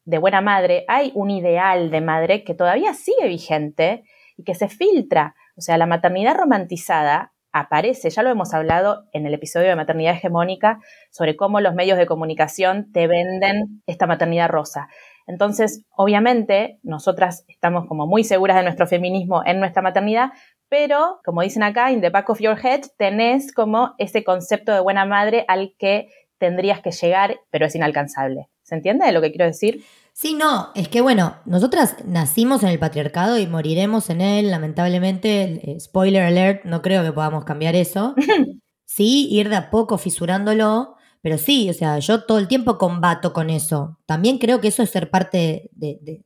[0.06, 4.04] de buena madre, hay un ideal de madre que todavía sigue vigente
[4.38, 5.36] y que se filtra.
[5.58, 10.14] O sea, la maternidad romantizada aparece, ya lo hemos hablado en el episodio de maternidad
[10.14, 14.88] hegemónica, sobre cómo los medios de comunicación te venden esta maternidad rosa.
[15.26, 20.30] Entonces, obviamente, nosotras estamos como muy seguras de nuestro feminismo en nuestra maternidad,
[20.70, 24.80] pero, como dicen acá, in the back of your head, tenés como ese concepto de
[24.80, 28.48] buena madre al que tendrías que llegar, pero es inalcanzable.
[28.64, 29.84] ¿Se entiende lo que quiero decir?
[30.14, 35.72] Sí, no, es que bueno, nosotras nacimos en el patriarcado y moriremos en él, lamentablemente.
[35.72, 38.16] eh, Spoiler alert, no creo que podamos cambiar eso.
[38.92, 43.34] Sí, ir de a poco fisurándolo, pero sí, o sea, yo todo el tiempo combato
[43.34, 44.00] con eso.
[44.08, 46.24] También creo que eso es ser parte de, de-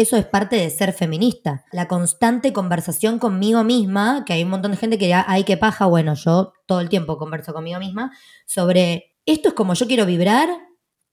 [0.00, 1.64] eso es parte de ser feminista.
[1.72, 5.56] La constante conversación conmigo misma, que hay un montón de gente que dirá, ay, qué
[5.56, 8.12] paja, bueno, yo todo el tiempo converso conmigo misma,
[8.46, 10.48] sobre esto es como yo quiero vibrar,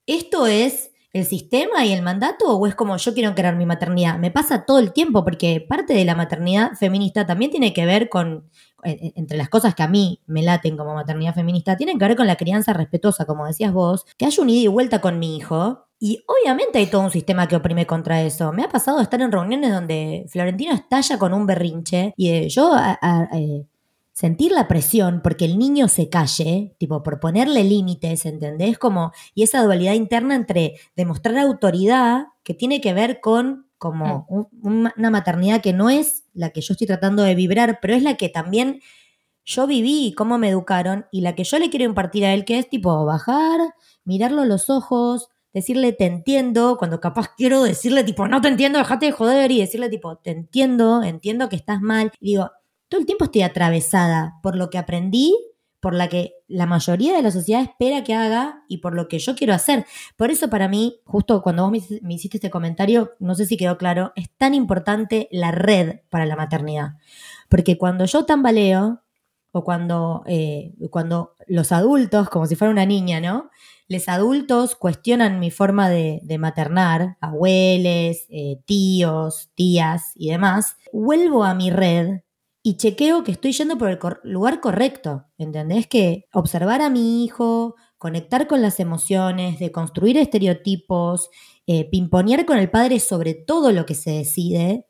[0.06, 4.20] esto es el sistema y el mandato o es como yo quiero encarar mi maternidad.
[4.20, 8.10] Me pasa todo el tiempo porque parte de la maternidad feminista también tiene que ver
[8.10, 8.50] con,
[8.84, 12.18] eh, entre las cosas que a mí me laten como maternidad feminista, tienen que ver
[12.18, 15.38] con la crianza respetuosa, como decías vos, que haya un ida y vuelta con mi
[15.38, 15.85] hijo.
[16.00, 18.52] Y obviamente hay todo un sistema que oprime contra eso.
[18.52, 22.74] Me ha pasado estar en reuniones donde Florentino estalla con un berrinche y eh, yo
[22.74, 23.66] a- a- eh,
[24.12, 28.78] sentir la presión porque el niño se calle, tipo por ponerle límites, ¿entendés?
[28.78, 34.48] Como, y esa dualidad interna entre demostrar autoridad que tiene que ver con como un-
[34.62, 38.04] un- una maternidad que no es la que yo estoy tratando de vibrar, pero es
[38.04, 38.82] la que también
[39.44, 42.46] yo viví y cómo me educaron y la que yo le quiero impartir a él,
[42.46, 43.60] que es tipo bajar,
[44.06, 48.78] mirarlo a los ojos, decirle te entiendo, cuando capaz quiero decirle tipo no te entiendo,
[48.78, 52.12] déjate de joder y decirle tipo te entiendo, entiendo que estás mal.
[52.20, 52.52] Y digo,
[52.90, 55.34] todo el tiempo estoy atravesada por lo que aprendí,
[55.80, 59.18] por la que la mayoría de la sociedad espera que haga y por lo que
[59.18, 59.86] yo quiero hacer.
[60.18, 63.78] Por eso para mí, justo cuando vos me hiciste este comentario, no sé si quedó
[63.78, 66.96] claro, es tan importante la red para la maternidad.
[67.48, 69.04] Porque cuando yo tambaleo,
[69.54, 73.52] o cuando, eh, cuando los adultos, como si fuera una niña, ¿no?
[73.88, 81.44] Les adultos cuestionan mi forma de, de maternar, abueles, eh, tíos, tías y demás, vuelvo
[81.44, 82.22] a mi red
[82.64, 85.86] y chequeo que estoy yendo por el lugar correcto, ¿entendés?
[85.86, 91.30] Que observar a mi hijo, conectar con las emociones, de construir estereotipos,
[91.68, 94.88] eh, pimponear con el padre sobre todo lo que se decide,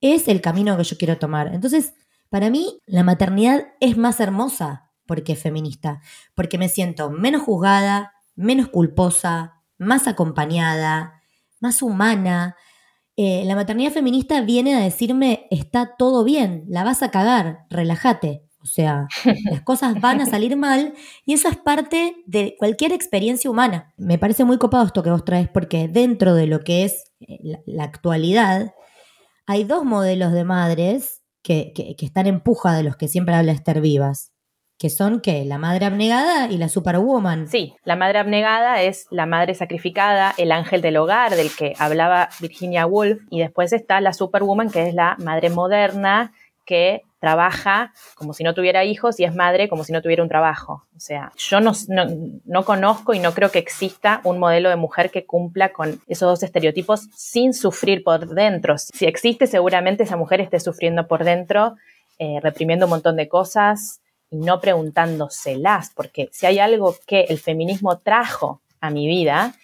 [0.00, 1.52] es el camino que yo quiero tomar.
[1.52, 1.94] Entonces,
[2.28, 6.00] para mí, la maternidad es más hermosa porque es feminista,
[6.34, 11.22] porque me siento menos juzgada, menos culposa, más acompañada,
[11.60, 12.56] más humana.
[13.16, 18.42] Eh, la maternidad feminista viene a decirme, está todo bien, la vas a cagar, relájate.
[18.62, 19.06] O sea,
[19.50, 20.94] las cosas van a salir mal
[21.24, 23.94] y eso es parte de cualquier experiencia humana.
[23.96, 27.38] Me parece muy copado esto que vos traes porque dentro de lo que es eh,
[27.42, 28.72] la, la actualidad
[29.46, 33.34] hay dos modelos de madres que, que- que están en puja de los que siempre
[33.34, 34.32] habla Esther Vivas,
[34.78, 37.48] que son que la madre abnegada y la superwoman.
[37.48, 42.28] Sí, la madre abnegada es la madre sacrificada, el ángel del hogar del que hablaba
[42.40, 46.32] Virginia Woolf, y después está la superwoman, que es la madre moderna
[46.66, 50.28] que trabaja como si no tuviera hijos y es madre como si no tuviera un
[50.28, 50.84] trabajo.
[50.94, 52.06] O sea, yo no, no,
[52.44, 56.28] no conozco y no creo que exista un modelo de mujer que cumpla con esos
[56.28, 58.76] dos estereotipos sin sufrir por dentro.
[58.78, 61.76] Si existe, seguramente esa mujer esté sufriendo por dentro,
[62.18, 67.38] eh, reprimiendo un montón de cosas, y no preguntándoselas, porque si hay algo que el
[67.38, 69.54] feminismo trajo a mi vida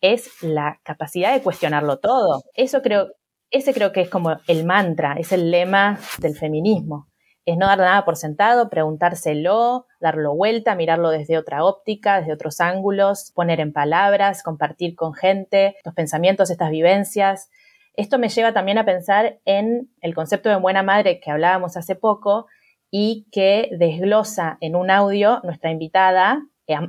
[0.00, 2.42] es la capacidad de cuestionarlo todo.
[2.54, 3.08] Eso creo,
[3.50, 7.08] ese creo que es como el mantra, es el lema del feminismo.
[7.46, 12.60] Es no dar nada por sentado, preguntárselo, darlo vuelta, mirarlo desde otra óptica, desde otros
[12.60, 17.50] ángulos, poner en palabras, compartir con gente los pensamientos, estas vivencias.
[17.94, 21.96] Esto me lleva también a pensar en el concepto de buena madre que hablábamos hace
[21.96, 22.46] poco,
[22.90, 26.42] y que desglosa en un audio nuestra invitada,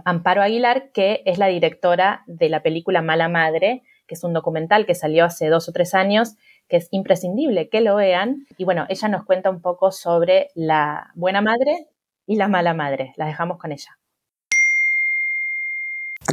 [0.05, 4.85] Amparo Aguilar, que es la directora de la película Mala Madre, que es un documental
[4.85, 6.35] que salió hace dos o tres años,
[6.67, 8.45] que es imprescindible que lo vean.
[8.57, 11.87] Y bueno, ella nos cuenta un poco sobre la buena madre
[12.25, 13.13] y la mala madre.
[13.17, 14.00] La dejamos con ella.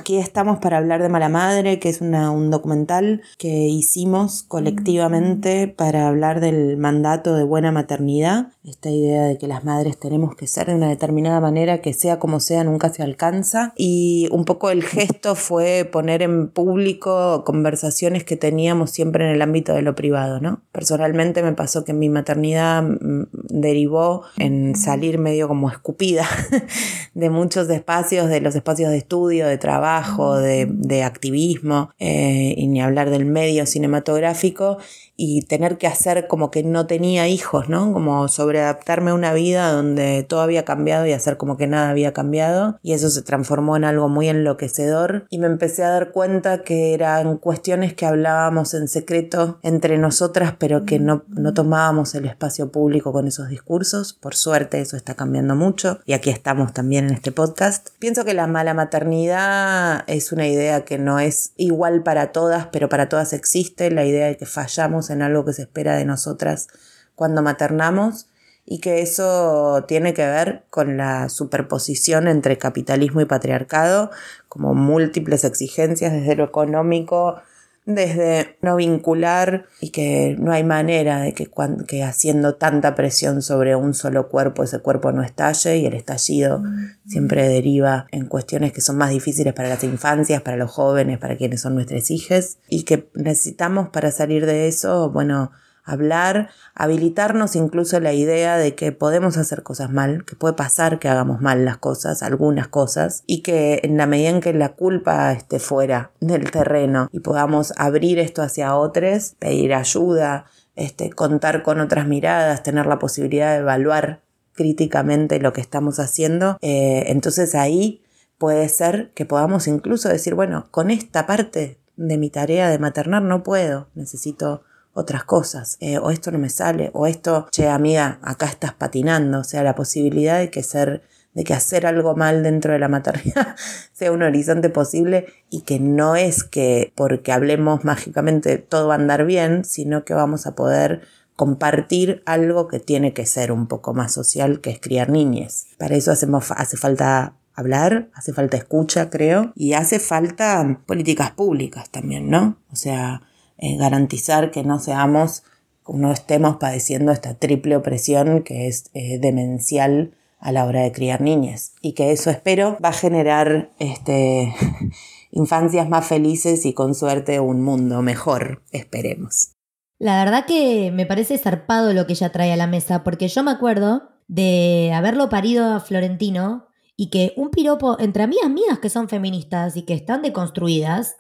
[0.09, 5.69] Aquí estamos para hablar de Mala Madre, que es una- un documental que hicimos colectivamente
[5.69, 10.47] para hablar del mandato de buena maternidad, esta idea de que las madres tenemos que
[10.47, 13.75] ser de una determinada manera, que sea como sea, nunca se alcanza.
[13.77, 19.43] Y un poco el gesto fue poner en público conversaciones que teníamos siempre en el
[19.43, 20.63] ámbito de lo privado, ¿no?
[20.73, 26.27] Personalmente me pasó que mi maternidad mm, derivó en salir medio como escupida
[27.15, 29.98] de muchos espacios, de los espacios de estudio, de trabajo,
[30.37, 34.79] de, de activismo, eh, y ni hablar del medio cinematográfico,
[35.21, 37.93] y tener que hacer como que no tenía hijos, ¿no?
[37.93, 42.13] Como sobreadaptarme a una vida donde todo había cambiado y hacer como que nada había
[42.13, 46.63] cambiado, y eso se transformó en algo muy enloquecedor, y me empecé a dar cuenta
[46.63, 52.25] que eran cuestiones que hablábamos en secreto entre nosotras, pero que no, no tomábamos el
[52.25, 54.13] espacio público con esos discursos.
[54.13, 57.89] Por suerte eso está cambiando mucho, y aquí estamos también en este podcast.
[57.99, 62.89] Pienso que la mala maternidad es una idea que no es igual para todas, pero
[62.89, 66.69] para todas existe, la idea de que fallamos en algo que se espera de nosotras
[67.15, 68.29] cuando maternamos
[68.71, 74.11] y que eso tiene que ver con la superposición entre capitalismo y patriarcado,
[74.49, 77.41] como múltiples exigencias desde lo económico,
[77.89, 81.51] desde no vincular y que no hay manera de que,
[81.87, 86.63] que haciendo tanta presión sobre un solo cuerpo ese cuerpo no estalle y el estallido
[87.07, 91.39] siempre deriva en cuestiones que son más difíciles para las infancias, para los jóvenes, para
[91.39, 95.51] quienes son nuestros hijos y que necesitamos para salir de eso, bueno,
[95.89, 101.09] hablar, habilitarnos incluso la idea de que podemos hacer cosas mal, que puede pasar que
[101.09, 105.33] hagamos mal las cosas, algunas cosas, y que en la medida en que la culpa
[105.33, 110.45] esté fuera del terreno y podamos abrir esto hacia otros, pedir ayuda,
[110.77, 114.21] este, contar con otras miradas, tener la posibilidad de evaluar
[114.55, 118.03] críticamente lo que estamos haciendo, eh, entonces ahí
[118.39, 123.23] puede ser que podamos incluso decir, bueno, con esta parte de mi tarea de maternar
[123.23, 124.63] no puedo, necesito
[124.99, 129.41] otras cosas, eh, o esto no me sale, o esto, che amiga, acá estás patinando,
[129.41, 131.03] o sea, la posibilidad de que ser,
[131.35, 133.55] de que hacer algo mal dentro de la maternidad
[133.93, 138.99] sea un horizonte posible y que no es que porque hablemos mágicamente todo va a
[138.99, 141.03] andar bien, sino que vamos a poder
[141.37, 145.69] compartir algo que tiene que ser un poco más social, que es criar niñes.
[145.79, 151.91] Para eso hacemos, hace falta hablar, hace falta escucha, creo, y hace falta políticas públicas
[151.91, 152.59] también, ¿no?
[152.73, 153.23] O sea,
[153.59, 155.43] eh, garantizar que no seamos,
[155.89, 161.21] no estemos padeciendo esta triple opresión que es eh, demencial a la hora de criar
[161.21, 164.55] niñas y que eso espero va a generar este,
[165.33, 169.53] infancias más felices y con suerte un mundo mejor, esperemos.
[169.99, 173.43] La verdad que me parece zarpado lo que ella trae a la mesa, porque yo
[173.43, 178.91] me acuerdo de haberlo parido a Florentino y que un piropo entre amigas mías que
[178.91, 181.17] son feministas y que están deconstruidas,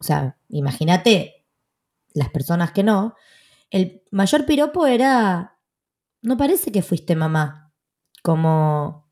[0.00, 1.41] o sea, imagínate
[2.14, 3.14] las personas que no,
[3.70, 5.58] el mayor piropo era,
[6.20, 7.72] no parece que fuiste mamá,
[8.22, 9.10] como...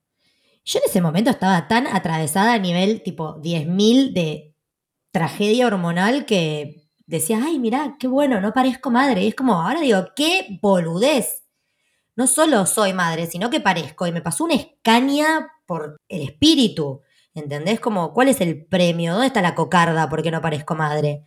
[0.65, 4.55] Yo en ese momento estaba tan atravesada a nivel tipo 10.000 de
[5.11, 9.25] tragedia hormonal que decía, ay, mirá, qué bueno, no parezco madre.
[9.25, 11.45] Y es como, ahora digo, qué boludez.
[12.17, 14.07] no solo soy madre, sino que parezco.
[14.07, 17.03] Y me pasó una escaña por el espíritu.
[17.35, 17.81] ¿Entendés?
[17.81, 19.13] Como, ¿cuál es el premio?
[19.13, 20.09] ¿Dónde está la cocarda?
[20.09, 21.25] ¿Por qué no parezco madre?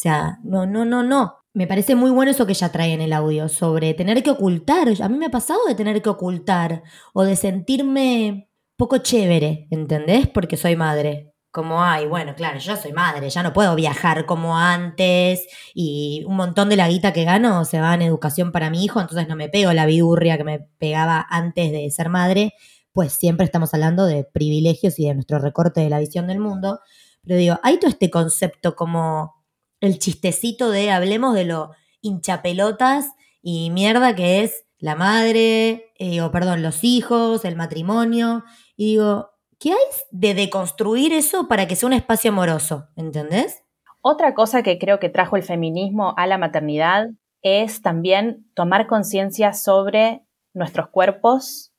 [0.00, 1.34] Sea, no, no, no, no.
[1.52, 4.88] Me parece muy bueno eso que ella trae en el audio, sobre tener que ocultar.
[5.02, 6.82] A mí me ha pasado de tener que ocultar
[7.12, 8.48] o de sentirme
[8.78, 10.26] poco chévere, ¿entendés?
[10.26, 11.34] Porque soy madre.
[11.50, 16.36] Como, ay, bueno, claro, yo soy madre, ya no puedo viajar como antes y un
[16.36, 19.36] montón de la guita que gano se va en educación para mi hijo, entonces no
[19.36, 22.54] me pego la vidurria que me pegaba antes de ser madre,
[22.92, 26.80] pues siempre estamos hablando de privilegios y de nuestro recorte de la visión del mundo.
[27.22, 29.39] Pero digo, hay todo este concepto como
[29.80, 33.12] el chistecito de hablemos de lo hinchapelotas
[33.42, 38.44] y mierda que es la madre, eh, o perdón, los hijos, el matrimonio.
[38.76, 39.78] Y digo, ¿qué hay
[40.10, 42.88] de deconstruir eso para que sea un espacio amoroso?
[42.96, 43.62] ¿Entendés?
[44.02, 47.10] Otra cosa que creo que trajo el feminismo a la maternidad
[47.42, 50.24] es también tomar conciencia sobre
[50.54, 51.72] nuestros cuerpos,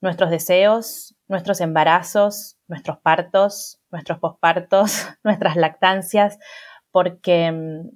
[0.00, 6.38] nuestros deseos, nuestros embarazos, nuestros partos, nuestros pospartos, nuestras lactancias,
[6.92, 7.88] porque mm,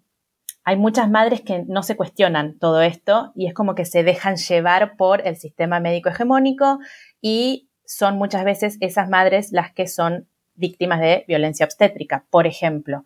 [0.64, 4.36] hay muchas madres que no se cuestionan todo esto y es como que se dejan
[4.36, 6.80] llevar por el sistema médico hegemónico
[7.20, 10.26] y son muchas veces esas madres las que son
[10.56, 13.04] víctimas de violencia obstétrica, por ejemplo.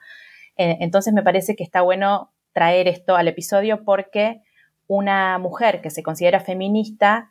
[0.56, 4.40] Eh, entonces me parece que está bueno traer esto al episodio porque
[4.86, 7.28] una mujer que se considera feminista,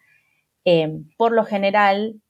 [0.63, 2.21] eh, por lo general,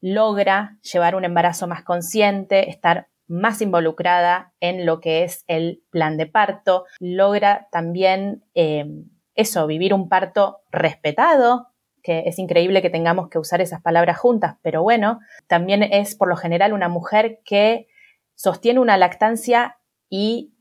[0.00, 6.16] logra llevar un embarazo más consciente, estar más involucrada en lo que es el plan
[6.16, 8.84] de parto, logra también eh,
[9.34, 11.68] eso, vivir un parto respetado,
[12.02, 16.28] que es increíble que tengamos que usar esas palabras juntas, pero bueno, también es por
[16.28, 17.86] lo general una mujer que
[18.34, 19.78] sostiene una lactancia
[20.08, 20.54] y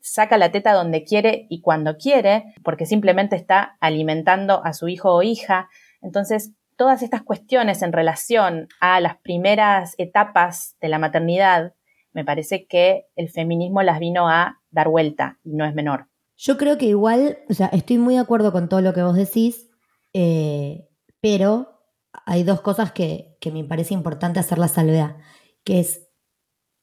[0.00, 5.14] saca la teta donde quiere y cuando quiere, porque simplemente está alimentando a su hijo
[5.14, 5.68] o hija.
[6.00, 11.74] Entonces, todas estas cuestiones en relación a las primeras etapas de la maternidad,
[12.12, 16.08] me parece que el feminismo las vino a dar vuelta y no es menor.
[16.36, 19.14] Yo creo que igual, o sea, estoy muy de acuerdo con todo lo que vos
[19.14, 19.70] decís,
[20.12, 20.88] eh,
[21.20, 21.80] pero
[22.26, 25.16] hay dos cosas que, que me parece importante hacer la salvedad,
[25.64, 26.08] que es,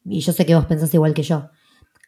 [0.06, 1.50] y yo sé que vos pensás igual que yo,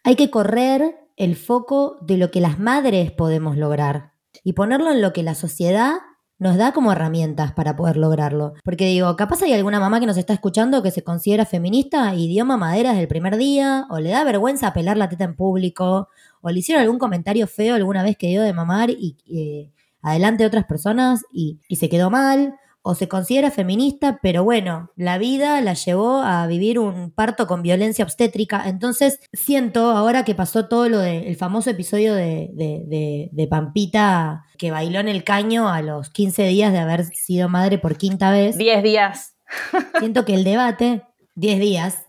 [0.04, 4.14] hay que correr el foco de lo que las madres podemos lograr
[4.44, 5.98] y ponerlo en lo que la sociedad
[6.42, 8.56] nos da como herramientas para poder lograrlo.
[8.64, 12.28] Porque digo, capaz hay alguna mamá que nos está escuchando que se considera feminista y
[12.28, 16.10] dio mamadera desde el primer día, o le da vergüenza pelar la teta en público,
[16.42, 19.72] o le hicieron algún comentario feo alguna vez que dio de mamar y, eh,
[20.02, 25.18] adelante de otras personas y, se quedó mal, o se considera feminista, pero bueno, la
[25.18, 28.68] vida la llevó a vivir un parto con violencia obstétrica.
[28.68, 34.72] Entonces siento, ahora que pasó todo lo del famoso episodio de, de, de, Pampita que
[34.72, 38.58] bailó en el caño a los 15 días de haber sido madre por quinta vez.
[38.58, 39.36] 10 días.
[40.00, 41.04] Siento que el debate,
[41.36, 42.06] 10 días,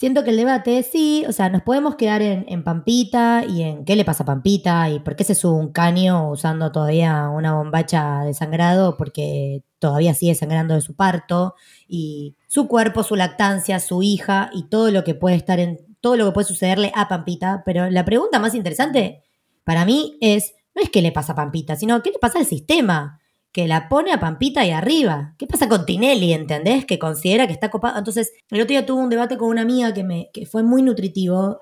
[0.00, 3.96] siento que el debate sí, o sea, nos podemos quedar en, Pampita y en qué
[3.96, 8.24] le pasa a Pampita y por qué se sube un caño usando todavía una bombacha
[8.24, 11.54] de sangrado porque todavía sigue sangrando de su parto
[11.86, 16.16] y su cuerpo, su lactancia, su hija y todo lo que puede estar en todo
[16.16, 19.22] lo que puede sucederle a Pampita, pero la pregunta más interesante
[19.64, 22.46] para mí es no es qué le pasa a Pampita, sino qué le pasa al
[22.46, 23.19] sistema
[23.52, 25.34] que la pone a Pampita ahí arriba.
[25.38, 26.84] ¿Qué pasa con Tinelli, entendés?
[26.84, 27.98] Que considera que está copado.
[27.98, 30.82] Entonces, el otro día tuve un debate con una amiga que, me, que fue muy
[30.82, 31.60] nutritivo.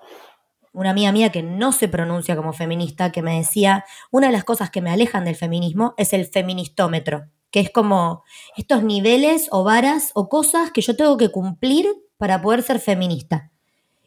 [0.72, 4.44] Una amiga mía que no se pronuncia como feminista, que me decía, una de las
[4.44, 8.22] cosas que me alejan del feminismo es el feministómetro, que es como
[8.56, 11.86] estos niveles o varas o cosas que yo tengo que cumplir
[12.18, 13.50] para poder ser feminista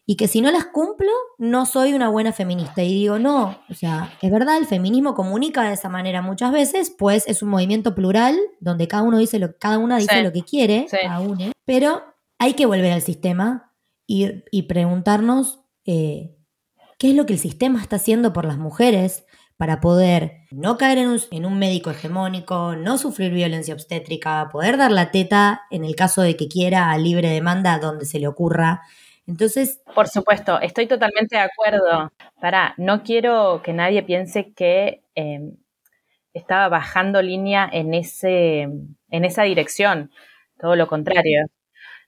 [0.06, 2.84] y que si no las cumplo, no soy una buena feminista.
[2.84, 6.94] Y digo, no, o sea, es verdad, el feminismo comunica de esa manera muchas veces,
[6.98, 10.44] pues es un movimiento plural, donde cada uno dice lo, cada una dice lo que
[10.44, 10.88] quiere,
[11.66, 12.04] pero
[12.40, 13.74] hay que volver al sistema
[14.08, 16.36] y, y preguntarnos eh,
[16.98, 19.26] qué es lo que el sistema está haciendo por las mujeres
[19.62, 24.76] para poder no caer en un, en un médico hegemónico, no sufrir violencia obstétrica, poder
[24.76, 28.28] dar la teta en el caso de que quiera a libre demanda donde se le
[28.28, 28.82] ocurra
[29.32, 29.82] entonces...
[29.96, 32.12] Por supuesto, estoy totalmente de acuerdo.
[32.40, 35.58] Para, no quiero que nadie piense que em,
[36.34, 40.12] estaba bajando línea en, ese, en esa dirección.
[40.60, 41.46] Todo lo contrario.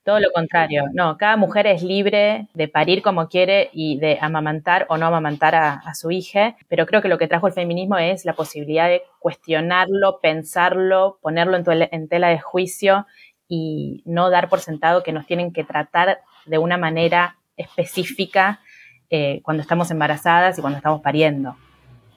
[0.04, 0.84] Todo lo contrario.
[0.94, 5.56] No, cada mujer es libre de parir como quiere y de amamantar o no amamantar
[5.56, 9.04] a, su hija, pero creo que lo que trajo el feminismo es la posibilidad de
[9.20, 13.06] cuestionarlo, pensarlo, ponerlo en, en tela de juicio
[13.48, 18.62] y no dar por sentado que nos tienen que tratar de una manera específica
[19.10, 21.56] eh, cuando estamos embarazadas y cuando estamos pariendo,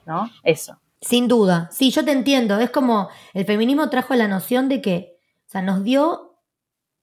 [0.05, 0.29] ¿no?
[0.43, 0.79] Eso.
[1.01, 1.69] Sin duda.
[1.71, 2.59] Sí, yo te entiendo.
[2.59, 5.17] Es como el feminismo trajo la noción de que,
[5.47, 6.27] o sea, nos dio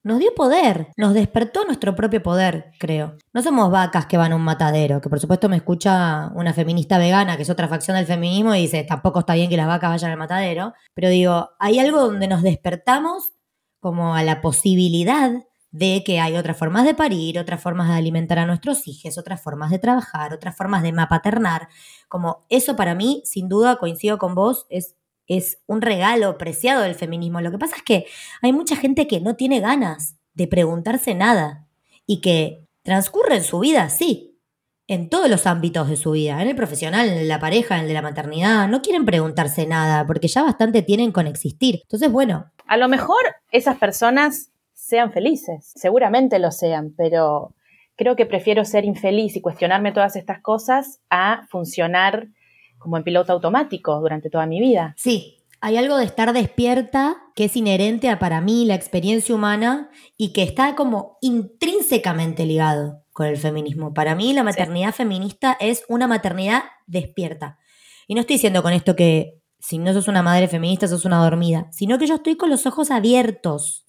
[0.05, 3.17] nos dio poder, nos despertó nuestro propio poder, creo.
[3.33, 6.99] No somos vacas que van a un matadero, que por supuesto me escucha una feminista
[6.99, 9.91] vegana, que es otra facción del feminismo, y dice, tampoco está bien que las vacas
[9.91, 13.33] vayan al matadero, pero digo, hay algo donde nos despertamos
[13.81, 15.31] como a la posibilidad
[15.75, 19.43] de que hay otras formas de parir, otras formas de alimentar a nuestros hijos, otras
[19.43, 21.69] formas de trabajar, otras formas de mapaternar.
[22.07, 24.95] Como eso para mí, sin duda, coincido con vos, es
[25.27, 27.41] es un regalo preciado del feminismo.
[27.41, 28.07] Lo que pasa es que
[28.43, 31.67] hay mucha gente que no tiene ganas de preguntarse nada
[32.07, 34.39] y que transcurre en su vida, sí,
[34.87, 37.89] en todos los ámbitos de su vida, en el profesional, en la pareja, en el
[37.89, 41.81] de la maternidad, no quieren preguntarse nada porque ya bastante tienen con existir.
[41.83, 42.53] Entonces, bueno.
[42.67, 44.51] A lo mejor esas personas
[44.87, 47.55] sean felices, seguramente lo sean, pero
[47.97, 52.29] creo que prefiero ser infeliz y cuestionarme todas estas cosas a funcionar
[52.79, 54.95] como en piloto automático durante toda mi vida.
[54.99, 59.89] Sí, hay algo de estar despierta que es inherente a para mí la experiencia humana
[60.19, 63.95] y que está como intrínsecamente ligado con el feminismo.
[63.95, 67.59] Para mí la maternidad feminista es una maternidad despierta.
[68.07, 71.25] Y no estoy diciendo con esto que si no sos una madre feminista sos una
[71.25, 73.84] dormida, sino que yo estoy con los ojos abiertos.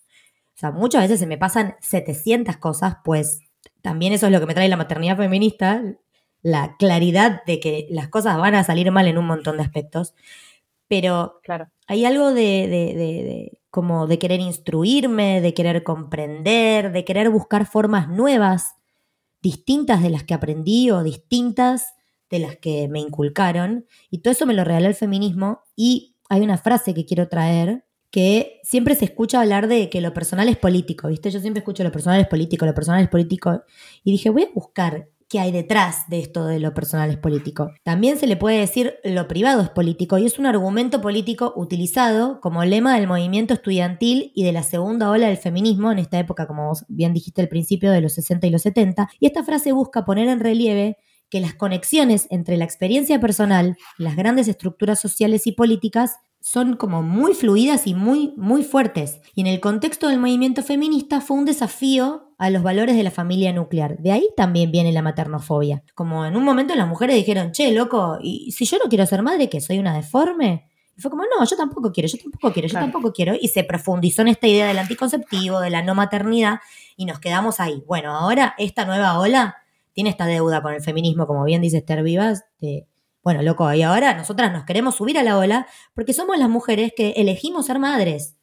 [0.55, 3.39] O sea, muchas veces se me pasan 700 cosas, pues
[3.81, 5.83] también eso es lo que me trae la maternidad feminista,
[6.41, 10.13] la claridad de que las cosas van a salir mal en un montón de aspectos,
[10.87, 11.69] pero claro.
[11.87, 17.65] hay algo de, de, de, como de querer instruirme, de querer comprender, de querer buscar
[17.65, 18.75] formas nuevas,
[19.41, 21.93] distintas de las que aprendí o distintas
[22.29, 26.41] de las que me inculcaron, y todo eso me lo regaló el feminismo, y hay
[26.41, 27.84] una frase que quiero traer,
[28.15, 31.29] que siempre se escucha hablar de que lo personal es político, ¿viste?
[31.31, 33.63] Yo siempre escucho lo personal es político, lo personal es político,
[34.05, 37.73] y dije, voy a buscar qué hay detrás de esto de lo personal es político.
[37.83, 42.39] También se le puede decir lo privado es político y es un argumento político utilizado
[42.39, 46.47] como lema del movimiento estudiantil y de la segunda ola del feminismo en esta época,
[46.47, 49.09] como vos bien dijiste al principio, de los 60 y los 70.
[49.19, 50.95] Y esta frase busca poner en relieve
[51.29, 56.15] que las conexiones entre la experiencia personal, las grandes estructuras sociales y políticas
[56.45, 59.19] son como muy fluidas y muy, muy fuertes.
[59.33, 63.09] Y en el contexto del movimiento feminista fue un desafío a los valores de la
[63.09, 63.97] familia nuclear.
[63.97, 65.83] De ahí también viene la maternofobia.
[65.95, 69.23] Como en un momento las mujeres dijeron, che, loco, ¿y si yo no quiero ser
[69.23, 70.69] madre, que soy una deforme?
[70.95, 73.33] Y fue como, no, yo tampoco quiero, yo tampoco quiero, yo tampoco quiero.
[73.41, 76.59] Y se profundizó en esta idea del anticonceptivo, de la no maternidad,
[76.95, 77.83] y nos quedamos ahí.
[77.87, 79.55] Bueno, ahora esta nueva ola
[79.93, 82.87] tiene esta deuda con el feminismo, como bien dice Esther Vivas, de
[83.25, 85.65] bueno, loco, y ahora nosotras nos queremos subir a la ola
[85.95, 88.37] porque somos las mujeres que elegimos ser madres.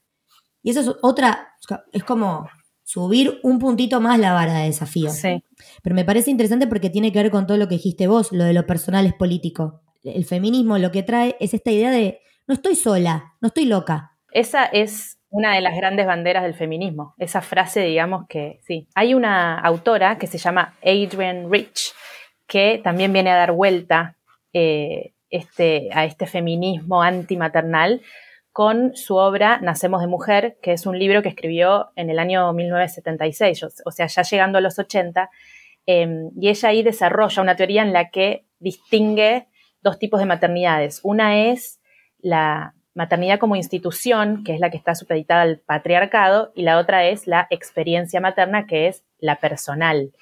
[0.60, 1.54] Y eso es otra,
[1.92, 2.48] es como
[2.82, 5.10] subir un puntito más la vara de desafío.
[5.10, 5.44] Sí.
[5.84, 8.42] Pero me parece interesante porque tiene que ver con todo lo que dijiste vos, lo
[8.42, 9.82] de lo personal es político.
[10.02, 14.18] El feminismo lo que trae es esta idea de no estoy sola, no estoy loca.
[14.32, 17.14] Esa es una de las grandes banderas del feminismo.
[17.18, 18.88] Esa frase, digamos que sí.
[18.96, 21.92] Hay una autora que se llama Adrienne Rich,
[22.48, 24.16] que también viene a dar vuelta
[24.53, 28.03] eh, este, a este feminismo antimaternal
[28.53, 32.53] con su obra Nacemos de Mujer, que es un libro que escribió en el año
[32.53, 35.30] 1976, o sea, ya llegando a los 80,
[35.86, 39.48] em, y ella ahí desarrolla una teoría en la que distingue
[39.80, 41.00] dos tipos de maternidades.
[41.03, 41.80] Una es
[42.18, 47.07] la maternidad como institución, que es la que está supeditada al patriarcado, y la otra
[47.07, 50.12] es la experiencia materna, que es la personal.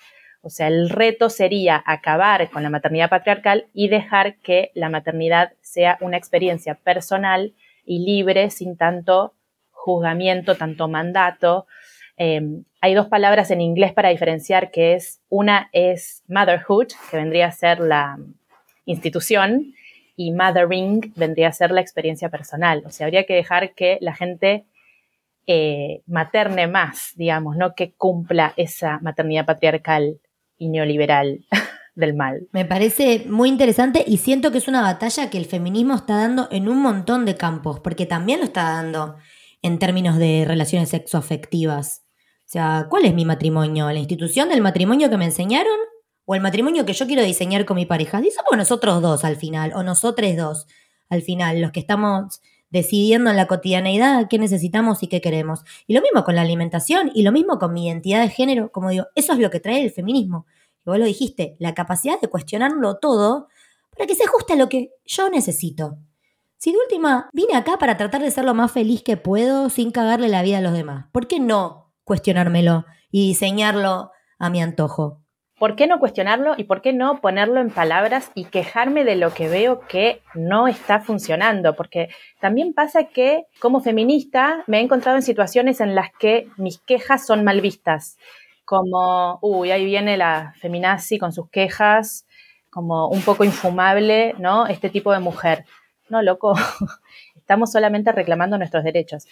[0.42, 5.52] O sea, el reto sería acabar con la maternidad patriarcal y dejar que la maternidad
[5.60, 9.34] sea una experiencia personal y libre, sin tanto
[9.70, 11.66] juzgamiento, tanto mandato.
[12.16, 17.46] Em, hay dos palabras en inglés para diferenciar que es, una es motherhood, que vendría
[17.46, 18.18] a ser la
[18.86, 19.74] institución,
[20.20, 22.82] y mothering vendría a ser la experiencia personal.
[22.84, 24.66] O sea, habría que dejar que la gente
[25.46, 30.20] eh, materne más, digamos, no que cumpla esa maternidad patriarcal
[30.60, 31.44] y neoliberal
[31.96, 32.46] del mal.
[32.52, 36.46] Me parece muy interesante y siento que es una batalla que el feminismo está dando
[36.52, 39.16] en un montón de campos, porque también lo está dando
[39.62, 42.04] en términos de relaciones sexoafectivas.
[42.40, 43.90] O sea, ¿cuál es mi matrimonio?
[43.90, 45.78] ¿La institución del matrimonio que me enseñaron?
[46.24, 48.20] ¿O el matrimonio que yo quiero diseñar con mi pareja?
[48.20, 50.66] Y somos nosotros dos al final, o nosotros dos
[51.08, 52.40] al final, los que estamos
[52.70, 55.64] decidiendo en la cotidianeidad qué necesitamos y qué queremos.
[55.86, 58.90] Y lo mismo con la alimentación y lo mismo con mi identidad de género, como
[58.90, 60.46] digo, eso es lo que trae el feminismo.
[60.86, 63.48] Y vos lo dijiste, la capacidad de cuestionarlo todo
[63.90, 65.98] para que se ajuste a lo que yo necesito.
[66.56, 69.90] Si de última vine acá para tratar de ser lo más feliz que puedo sin
[69.90, 75.19] cagarle la vida a los demás, ¿por qué no cuestionármelo y diseñarlo a mi antojo?
[75.60, 79.34] ¿Por qué no cuestionarlo y por qué no ponerlo en palabras y quejarme de lo
[79.34, 81.76] que veo que no está funcionando?
[81.76, 82.08] Porque
[82.40, 87.26] también pasa que como feminista me he encontrado en situaciones en las que mis quejas
[87.26, 88.16] son mal vistas,
[88.64, 92.26] como, uy, ahí viene la feminazi con sus quejas,
[92.70, 94.66] como un poco infumable, ¿no?
[94.66, 95.66] Este tipo de mujer.
[96.08, 96.54] No, loco,
[97.36, 99.26] estamos solamente reclamando nuestros derechos.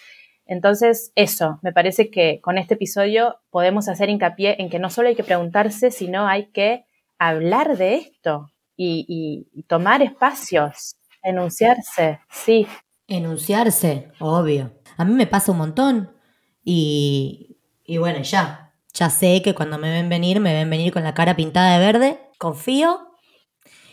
[0.49, 5.07] Entonces, eso, me parece que con este episodio podemos hacer hincapié en que no solo
[5.07, 6.85] hay que preguntarse, sino hay que
[7.19, 12.65] hablar de esto y, y tomar espacios, enunciarse, sí.
[13.07, 14.73] Enunciarse, obvio.
[14.97, 16.15] A mí me pasa un montón
[16.63, 18.73] y, y bueno, ya.
[18.95, 21.85] Ya sé que cuando me ven venir, me ven venir con la cara pintada de
[21.85, 22.19] verde.
[22.39, 22.99] Confío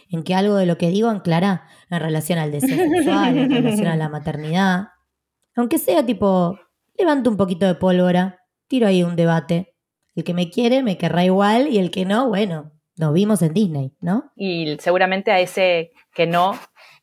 [0.09, 3.89] en que algo de lo que digo anclará en relación al deseo sexual, en relación
[3.89, 4.89] a la maternidad.
[5.57, 6.59] Aunque sea tipo,
[6.97, 9.75] levanto un poquito de pólvora, tiro ahí un debate.
[10.15, 13.53] El que me quiere me querrá igual y el que no, bueno, nos vimos en
[13.53, 14.33] Disney, ¿no?
[14.37, 16.59] Y seguramente a ese que no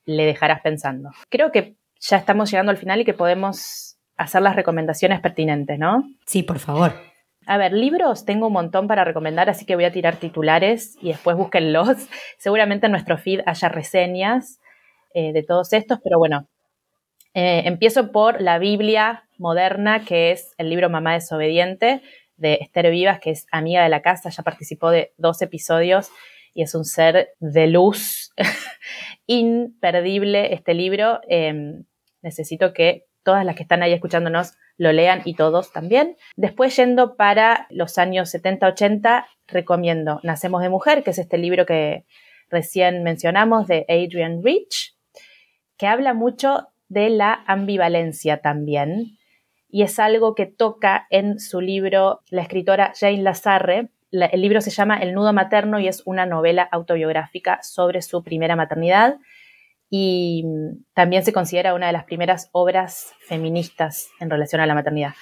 [0.06, 1.10] le dejarás pensando.
[1.30, 6.04] Creo que ya estamos llegando al final y que podemos hacer las recomendaciones pertinentes, ¿no?
[6.26, 6.94] Sí, por favor.
[7.46, 11.10] A ver, libros tengo un montón para recomendar, así que voy a tirar titulares y
[11.10, 11.90] después búsquenlos.
[12.38, 14.60] Seguramente en nuestro feed haya reseñas
[15.14, 16.48] eh, de todos estos, pero bueno,
[17.34, 22.02] eh, empiezo por la Biblia moderna, que es el libro Mamá desobediente
[22.38, 26.10] de Esther Vivas, que es amiga de la casa, ya participó de dos episodios
[26.54, 28.34] y es un ser de luz
[29.28, 31.22] imperdible este libro.
[31.28, 31.82] Eh,
[32.22, 36.18] necesito que todas las que están ahí escuchándonos lo lean y todos también.
[36.36, 42.06] Después, yendo para los años 70-80, recomiendo Nacemos de Mujer, que es este libro que
[42.50, 44.96] recién mencionamos de Adrian Rich,
[45.78, 49.18] que habla mucho de la ambivalencia también.
[49.70, 53.90] Y es algo que toca en su libro la escritora Jane Lazarre.
[54.12, 58.56] el libro se llama El nudo materno y es una novela autobiográfica sobre su primera
[58.56, 59.18] maternidad
[59.96, 60.44] y
[60.96, 65.14] también se considera una de las primeras obras feministas en relación a la maternidad.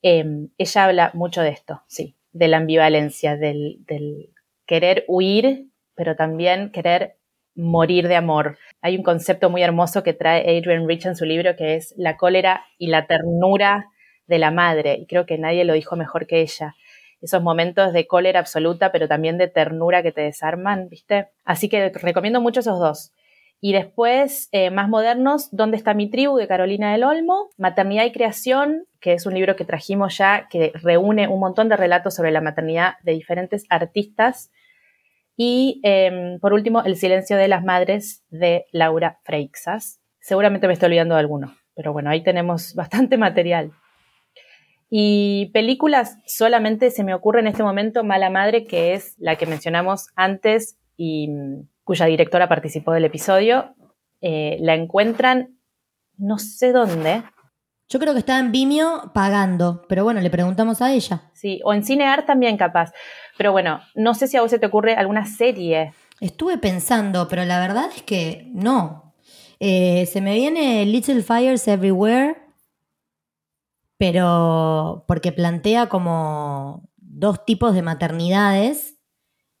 [0.00, 4.30] Em, ella habla mucho de esto, sí, de la ambivalencia, del, del,
[4.64, 7.17] querer huir, pero también querer
[7.58, 8.56] morir de amor.
[8.80, 12.16] Hay un concepto muy hermoso que trae Adrian Rich en su libro que es la
[12.16, 13.88] cólera y la ternura
[14.28, 16.76] de la madre, y creo que nadie lo dijo mejor que ella.
[17.20, 21.28] Esos momentos de cólera absoluta, pero también de ternura que te desarman, ¿viste?
[21.44, 23.12] Así que recomiendo mucho esos dos.
[23.60, 26.36] Y después, eh, más modernos, ¿Dónde está mi tribu?
[26.36, 30.70] de Carolina del Olmo, Maternidad y Creación, que es un libro que trajimos ya, que
[30.74, 34.52] reúne un montón de relatos sobre la maternidad de diferentes artistas.
[35.40, 40.00] Y em, por último, El silencio de las madres de Laura Freixas.
[40.18, 43.70] Seguramente me estoy olvidando de alguno, pero bueno, ahí tenemos bastante material.
[44.90, 49.46] Y películas, solamente se me ocurre en este momento Mala Madre, que es la que
[49.46, 51.28] mencionamos antes y
[51.84, 53.76] cuya directora participó del episodio.
[54.20, 55.56] Eh, la encuentran
[56.16, 57.22] no sé dónde.
[57.88, 61.30] Yo creo que está en Vimeo pagando, pero bueno, le preguntamos a ella.
[61.32, 62.92] Sí, o en Cinear también capaz.
[63.38, 65.94] Pero bueno, no sé si a vos se te ocurre alguna serie.
[66.20, 69.14] Estuve pensando, pero la verdad es que no.
[69.60, 72.36] Eh, se me viene Little Fires Everywhere,
[73.96, 78.98] pero porque plantea como dos tipos de maternidades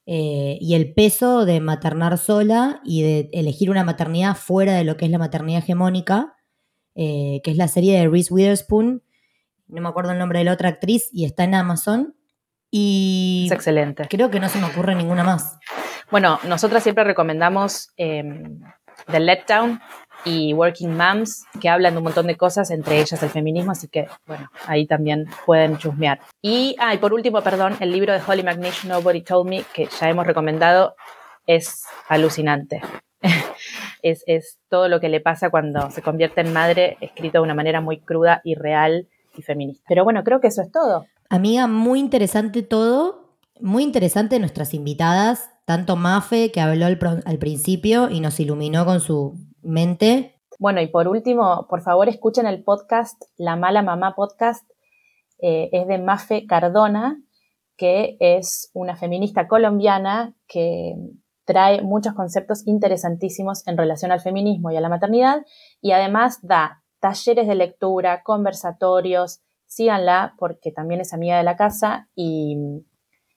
[0.06, 4.96] eh, y el peso de maternar sola y de elegir una maternidad fuera de lo
[4.96, 6.34] que es la maternidad hegemónica,
[6.94, 9.02] eh, que es la serie de Reese Witherspoon,
[9.68, 12.16] no me acuerdo el nombre de la otra actriz, y está en Amazon.
[12.70, 14.06] Y Es excelente.
[14.08, 15.58] creo que no se me ocurre ninguna más.
[16.10, 18.22] Bueno, nosotras siempre recomendamos eh,
[19.10, 19.80] The Letdown
[20.24, 23.88] y Working Moms, que hablan de un montón de cosas, entre ellas el feminismo, así
[23.88, 26.20] que, bueno, ahí también pueden chusmear.
[26.42, 29.86] Y, ah, y por último, perdón, el libro de Holly McNish, Nobody Told Me, que
[29.86, 30.96] ya hemos recomendado,
[31.46, 32.82] es alucinante.
[34.02, 37.54] es, es todo lo que le pasa cuando se convierte en madre, escrito de una
[37.54, 39.08] manera muy cruda y real
[39.38, 39.84] y feminista.
[39.88, 41.06] Pero bueno, creo que eso es todo.
[41.30, 43.36] Amiga, muy interesante todo.
[43.60, 49.34] Muy interesante nuestras invitadas, tanto Mafe, que habló al principio y nos iluminó con su
[49.62, 50.40] mente.
[50.58, 54.68] Bueno, y por último, por favor escuchen el podcast La Mala Mamá Podcast.
[55.40, 57.20] Eh, es de Mafe Cardona,
[57.76, 60.96] que es una feminista colombiana que
[61.44, 65.46] trae muchos conceptos interesantísimos en relación al feminismo y a la maternidad
[65.80, 69.40] y además da talleres de lectura, conversatorios.
[69.66, 72.56] Síganla porque también es amiga de la casa y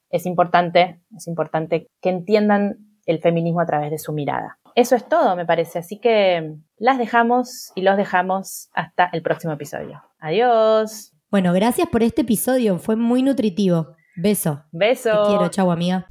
[0.10, 4.60] es importante, es importante que entiendan el feminismo a través de su mirada.
[4.76, 5.80] Eso es todo, me parece.
[5.80, 10.02] Así que las dejamos y los dejamos hasta el próximo episodio.
[10.20, 11.14] Adiós.
[11.30, 12.78] Bueno, gracias por este episodio.
[12.78, 13.96] Fue muy nutritivo.
[14.16, 14.64] Beso.
[14.72, 15.24] Beso.
[15.24, 15.50] Te quiero.
[15.50, 16.08] Chau, amiga.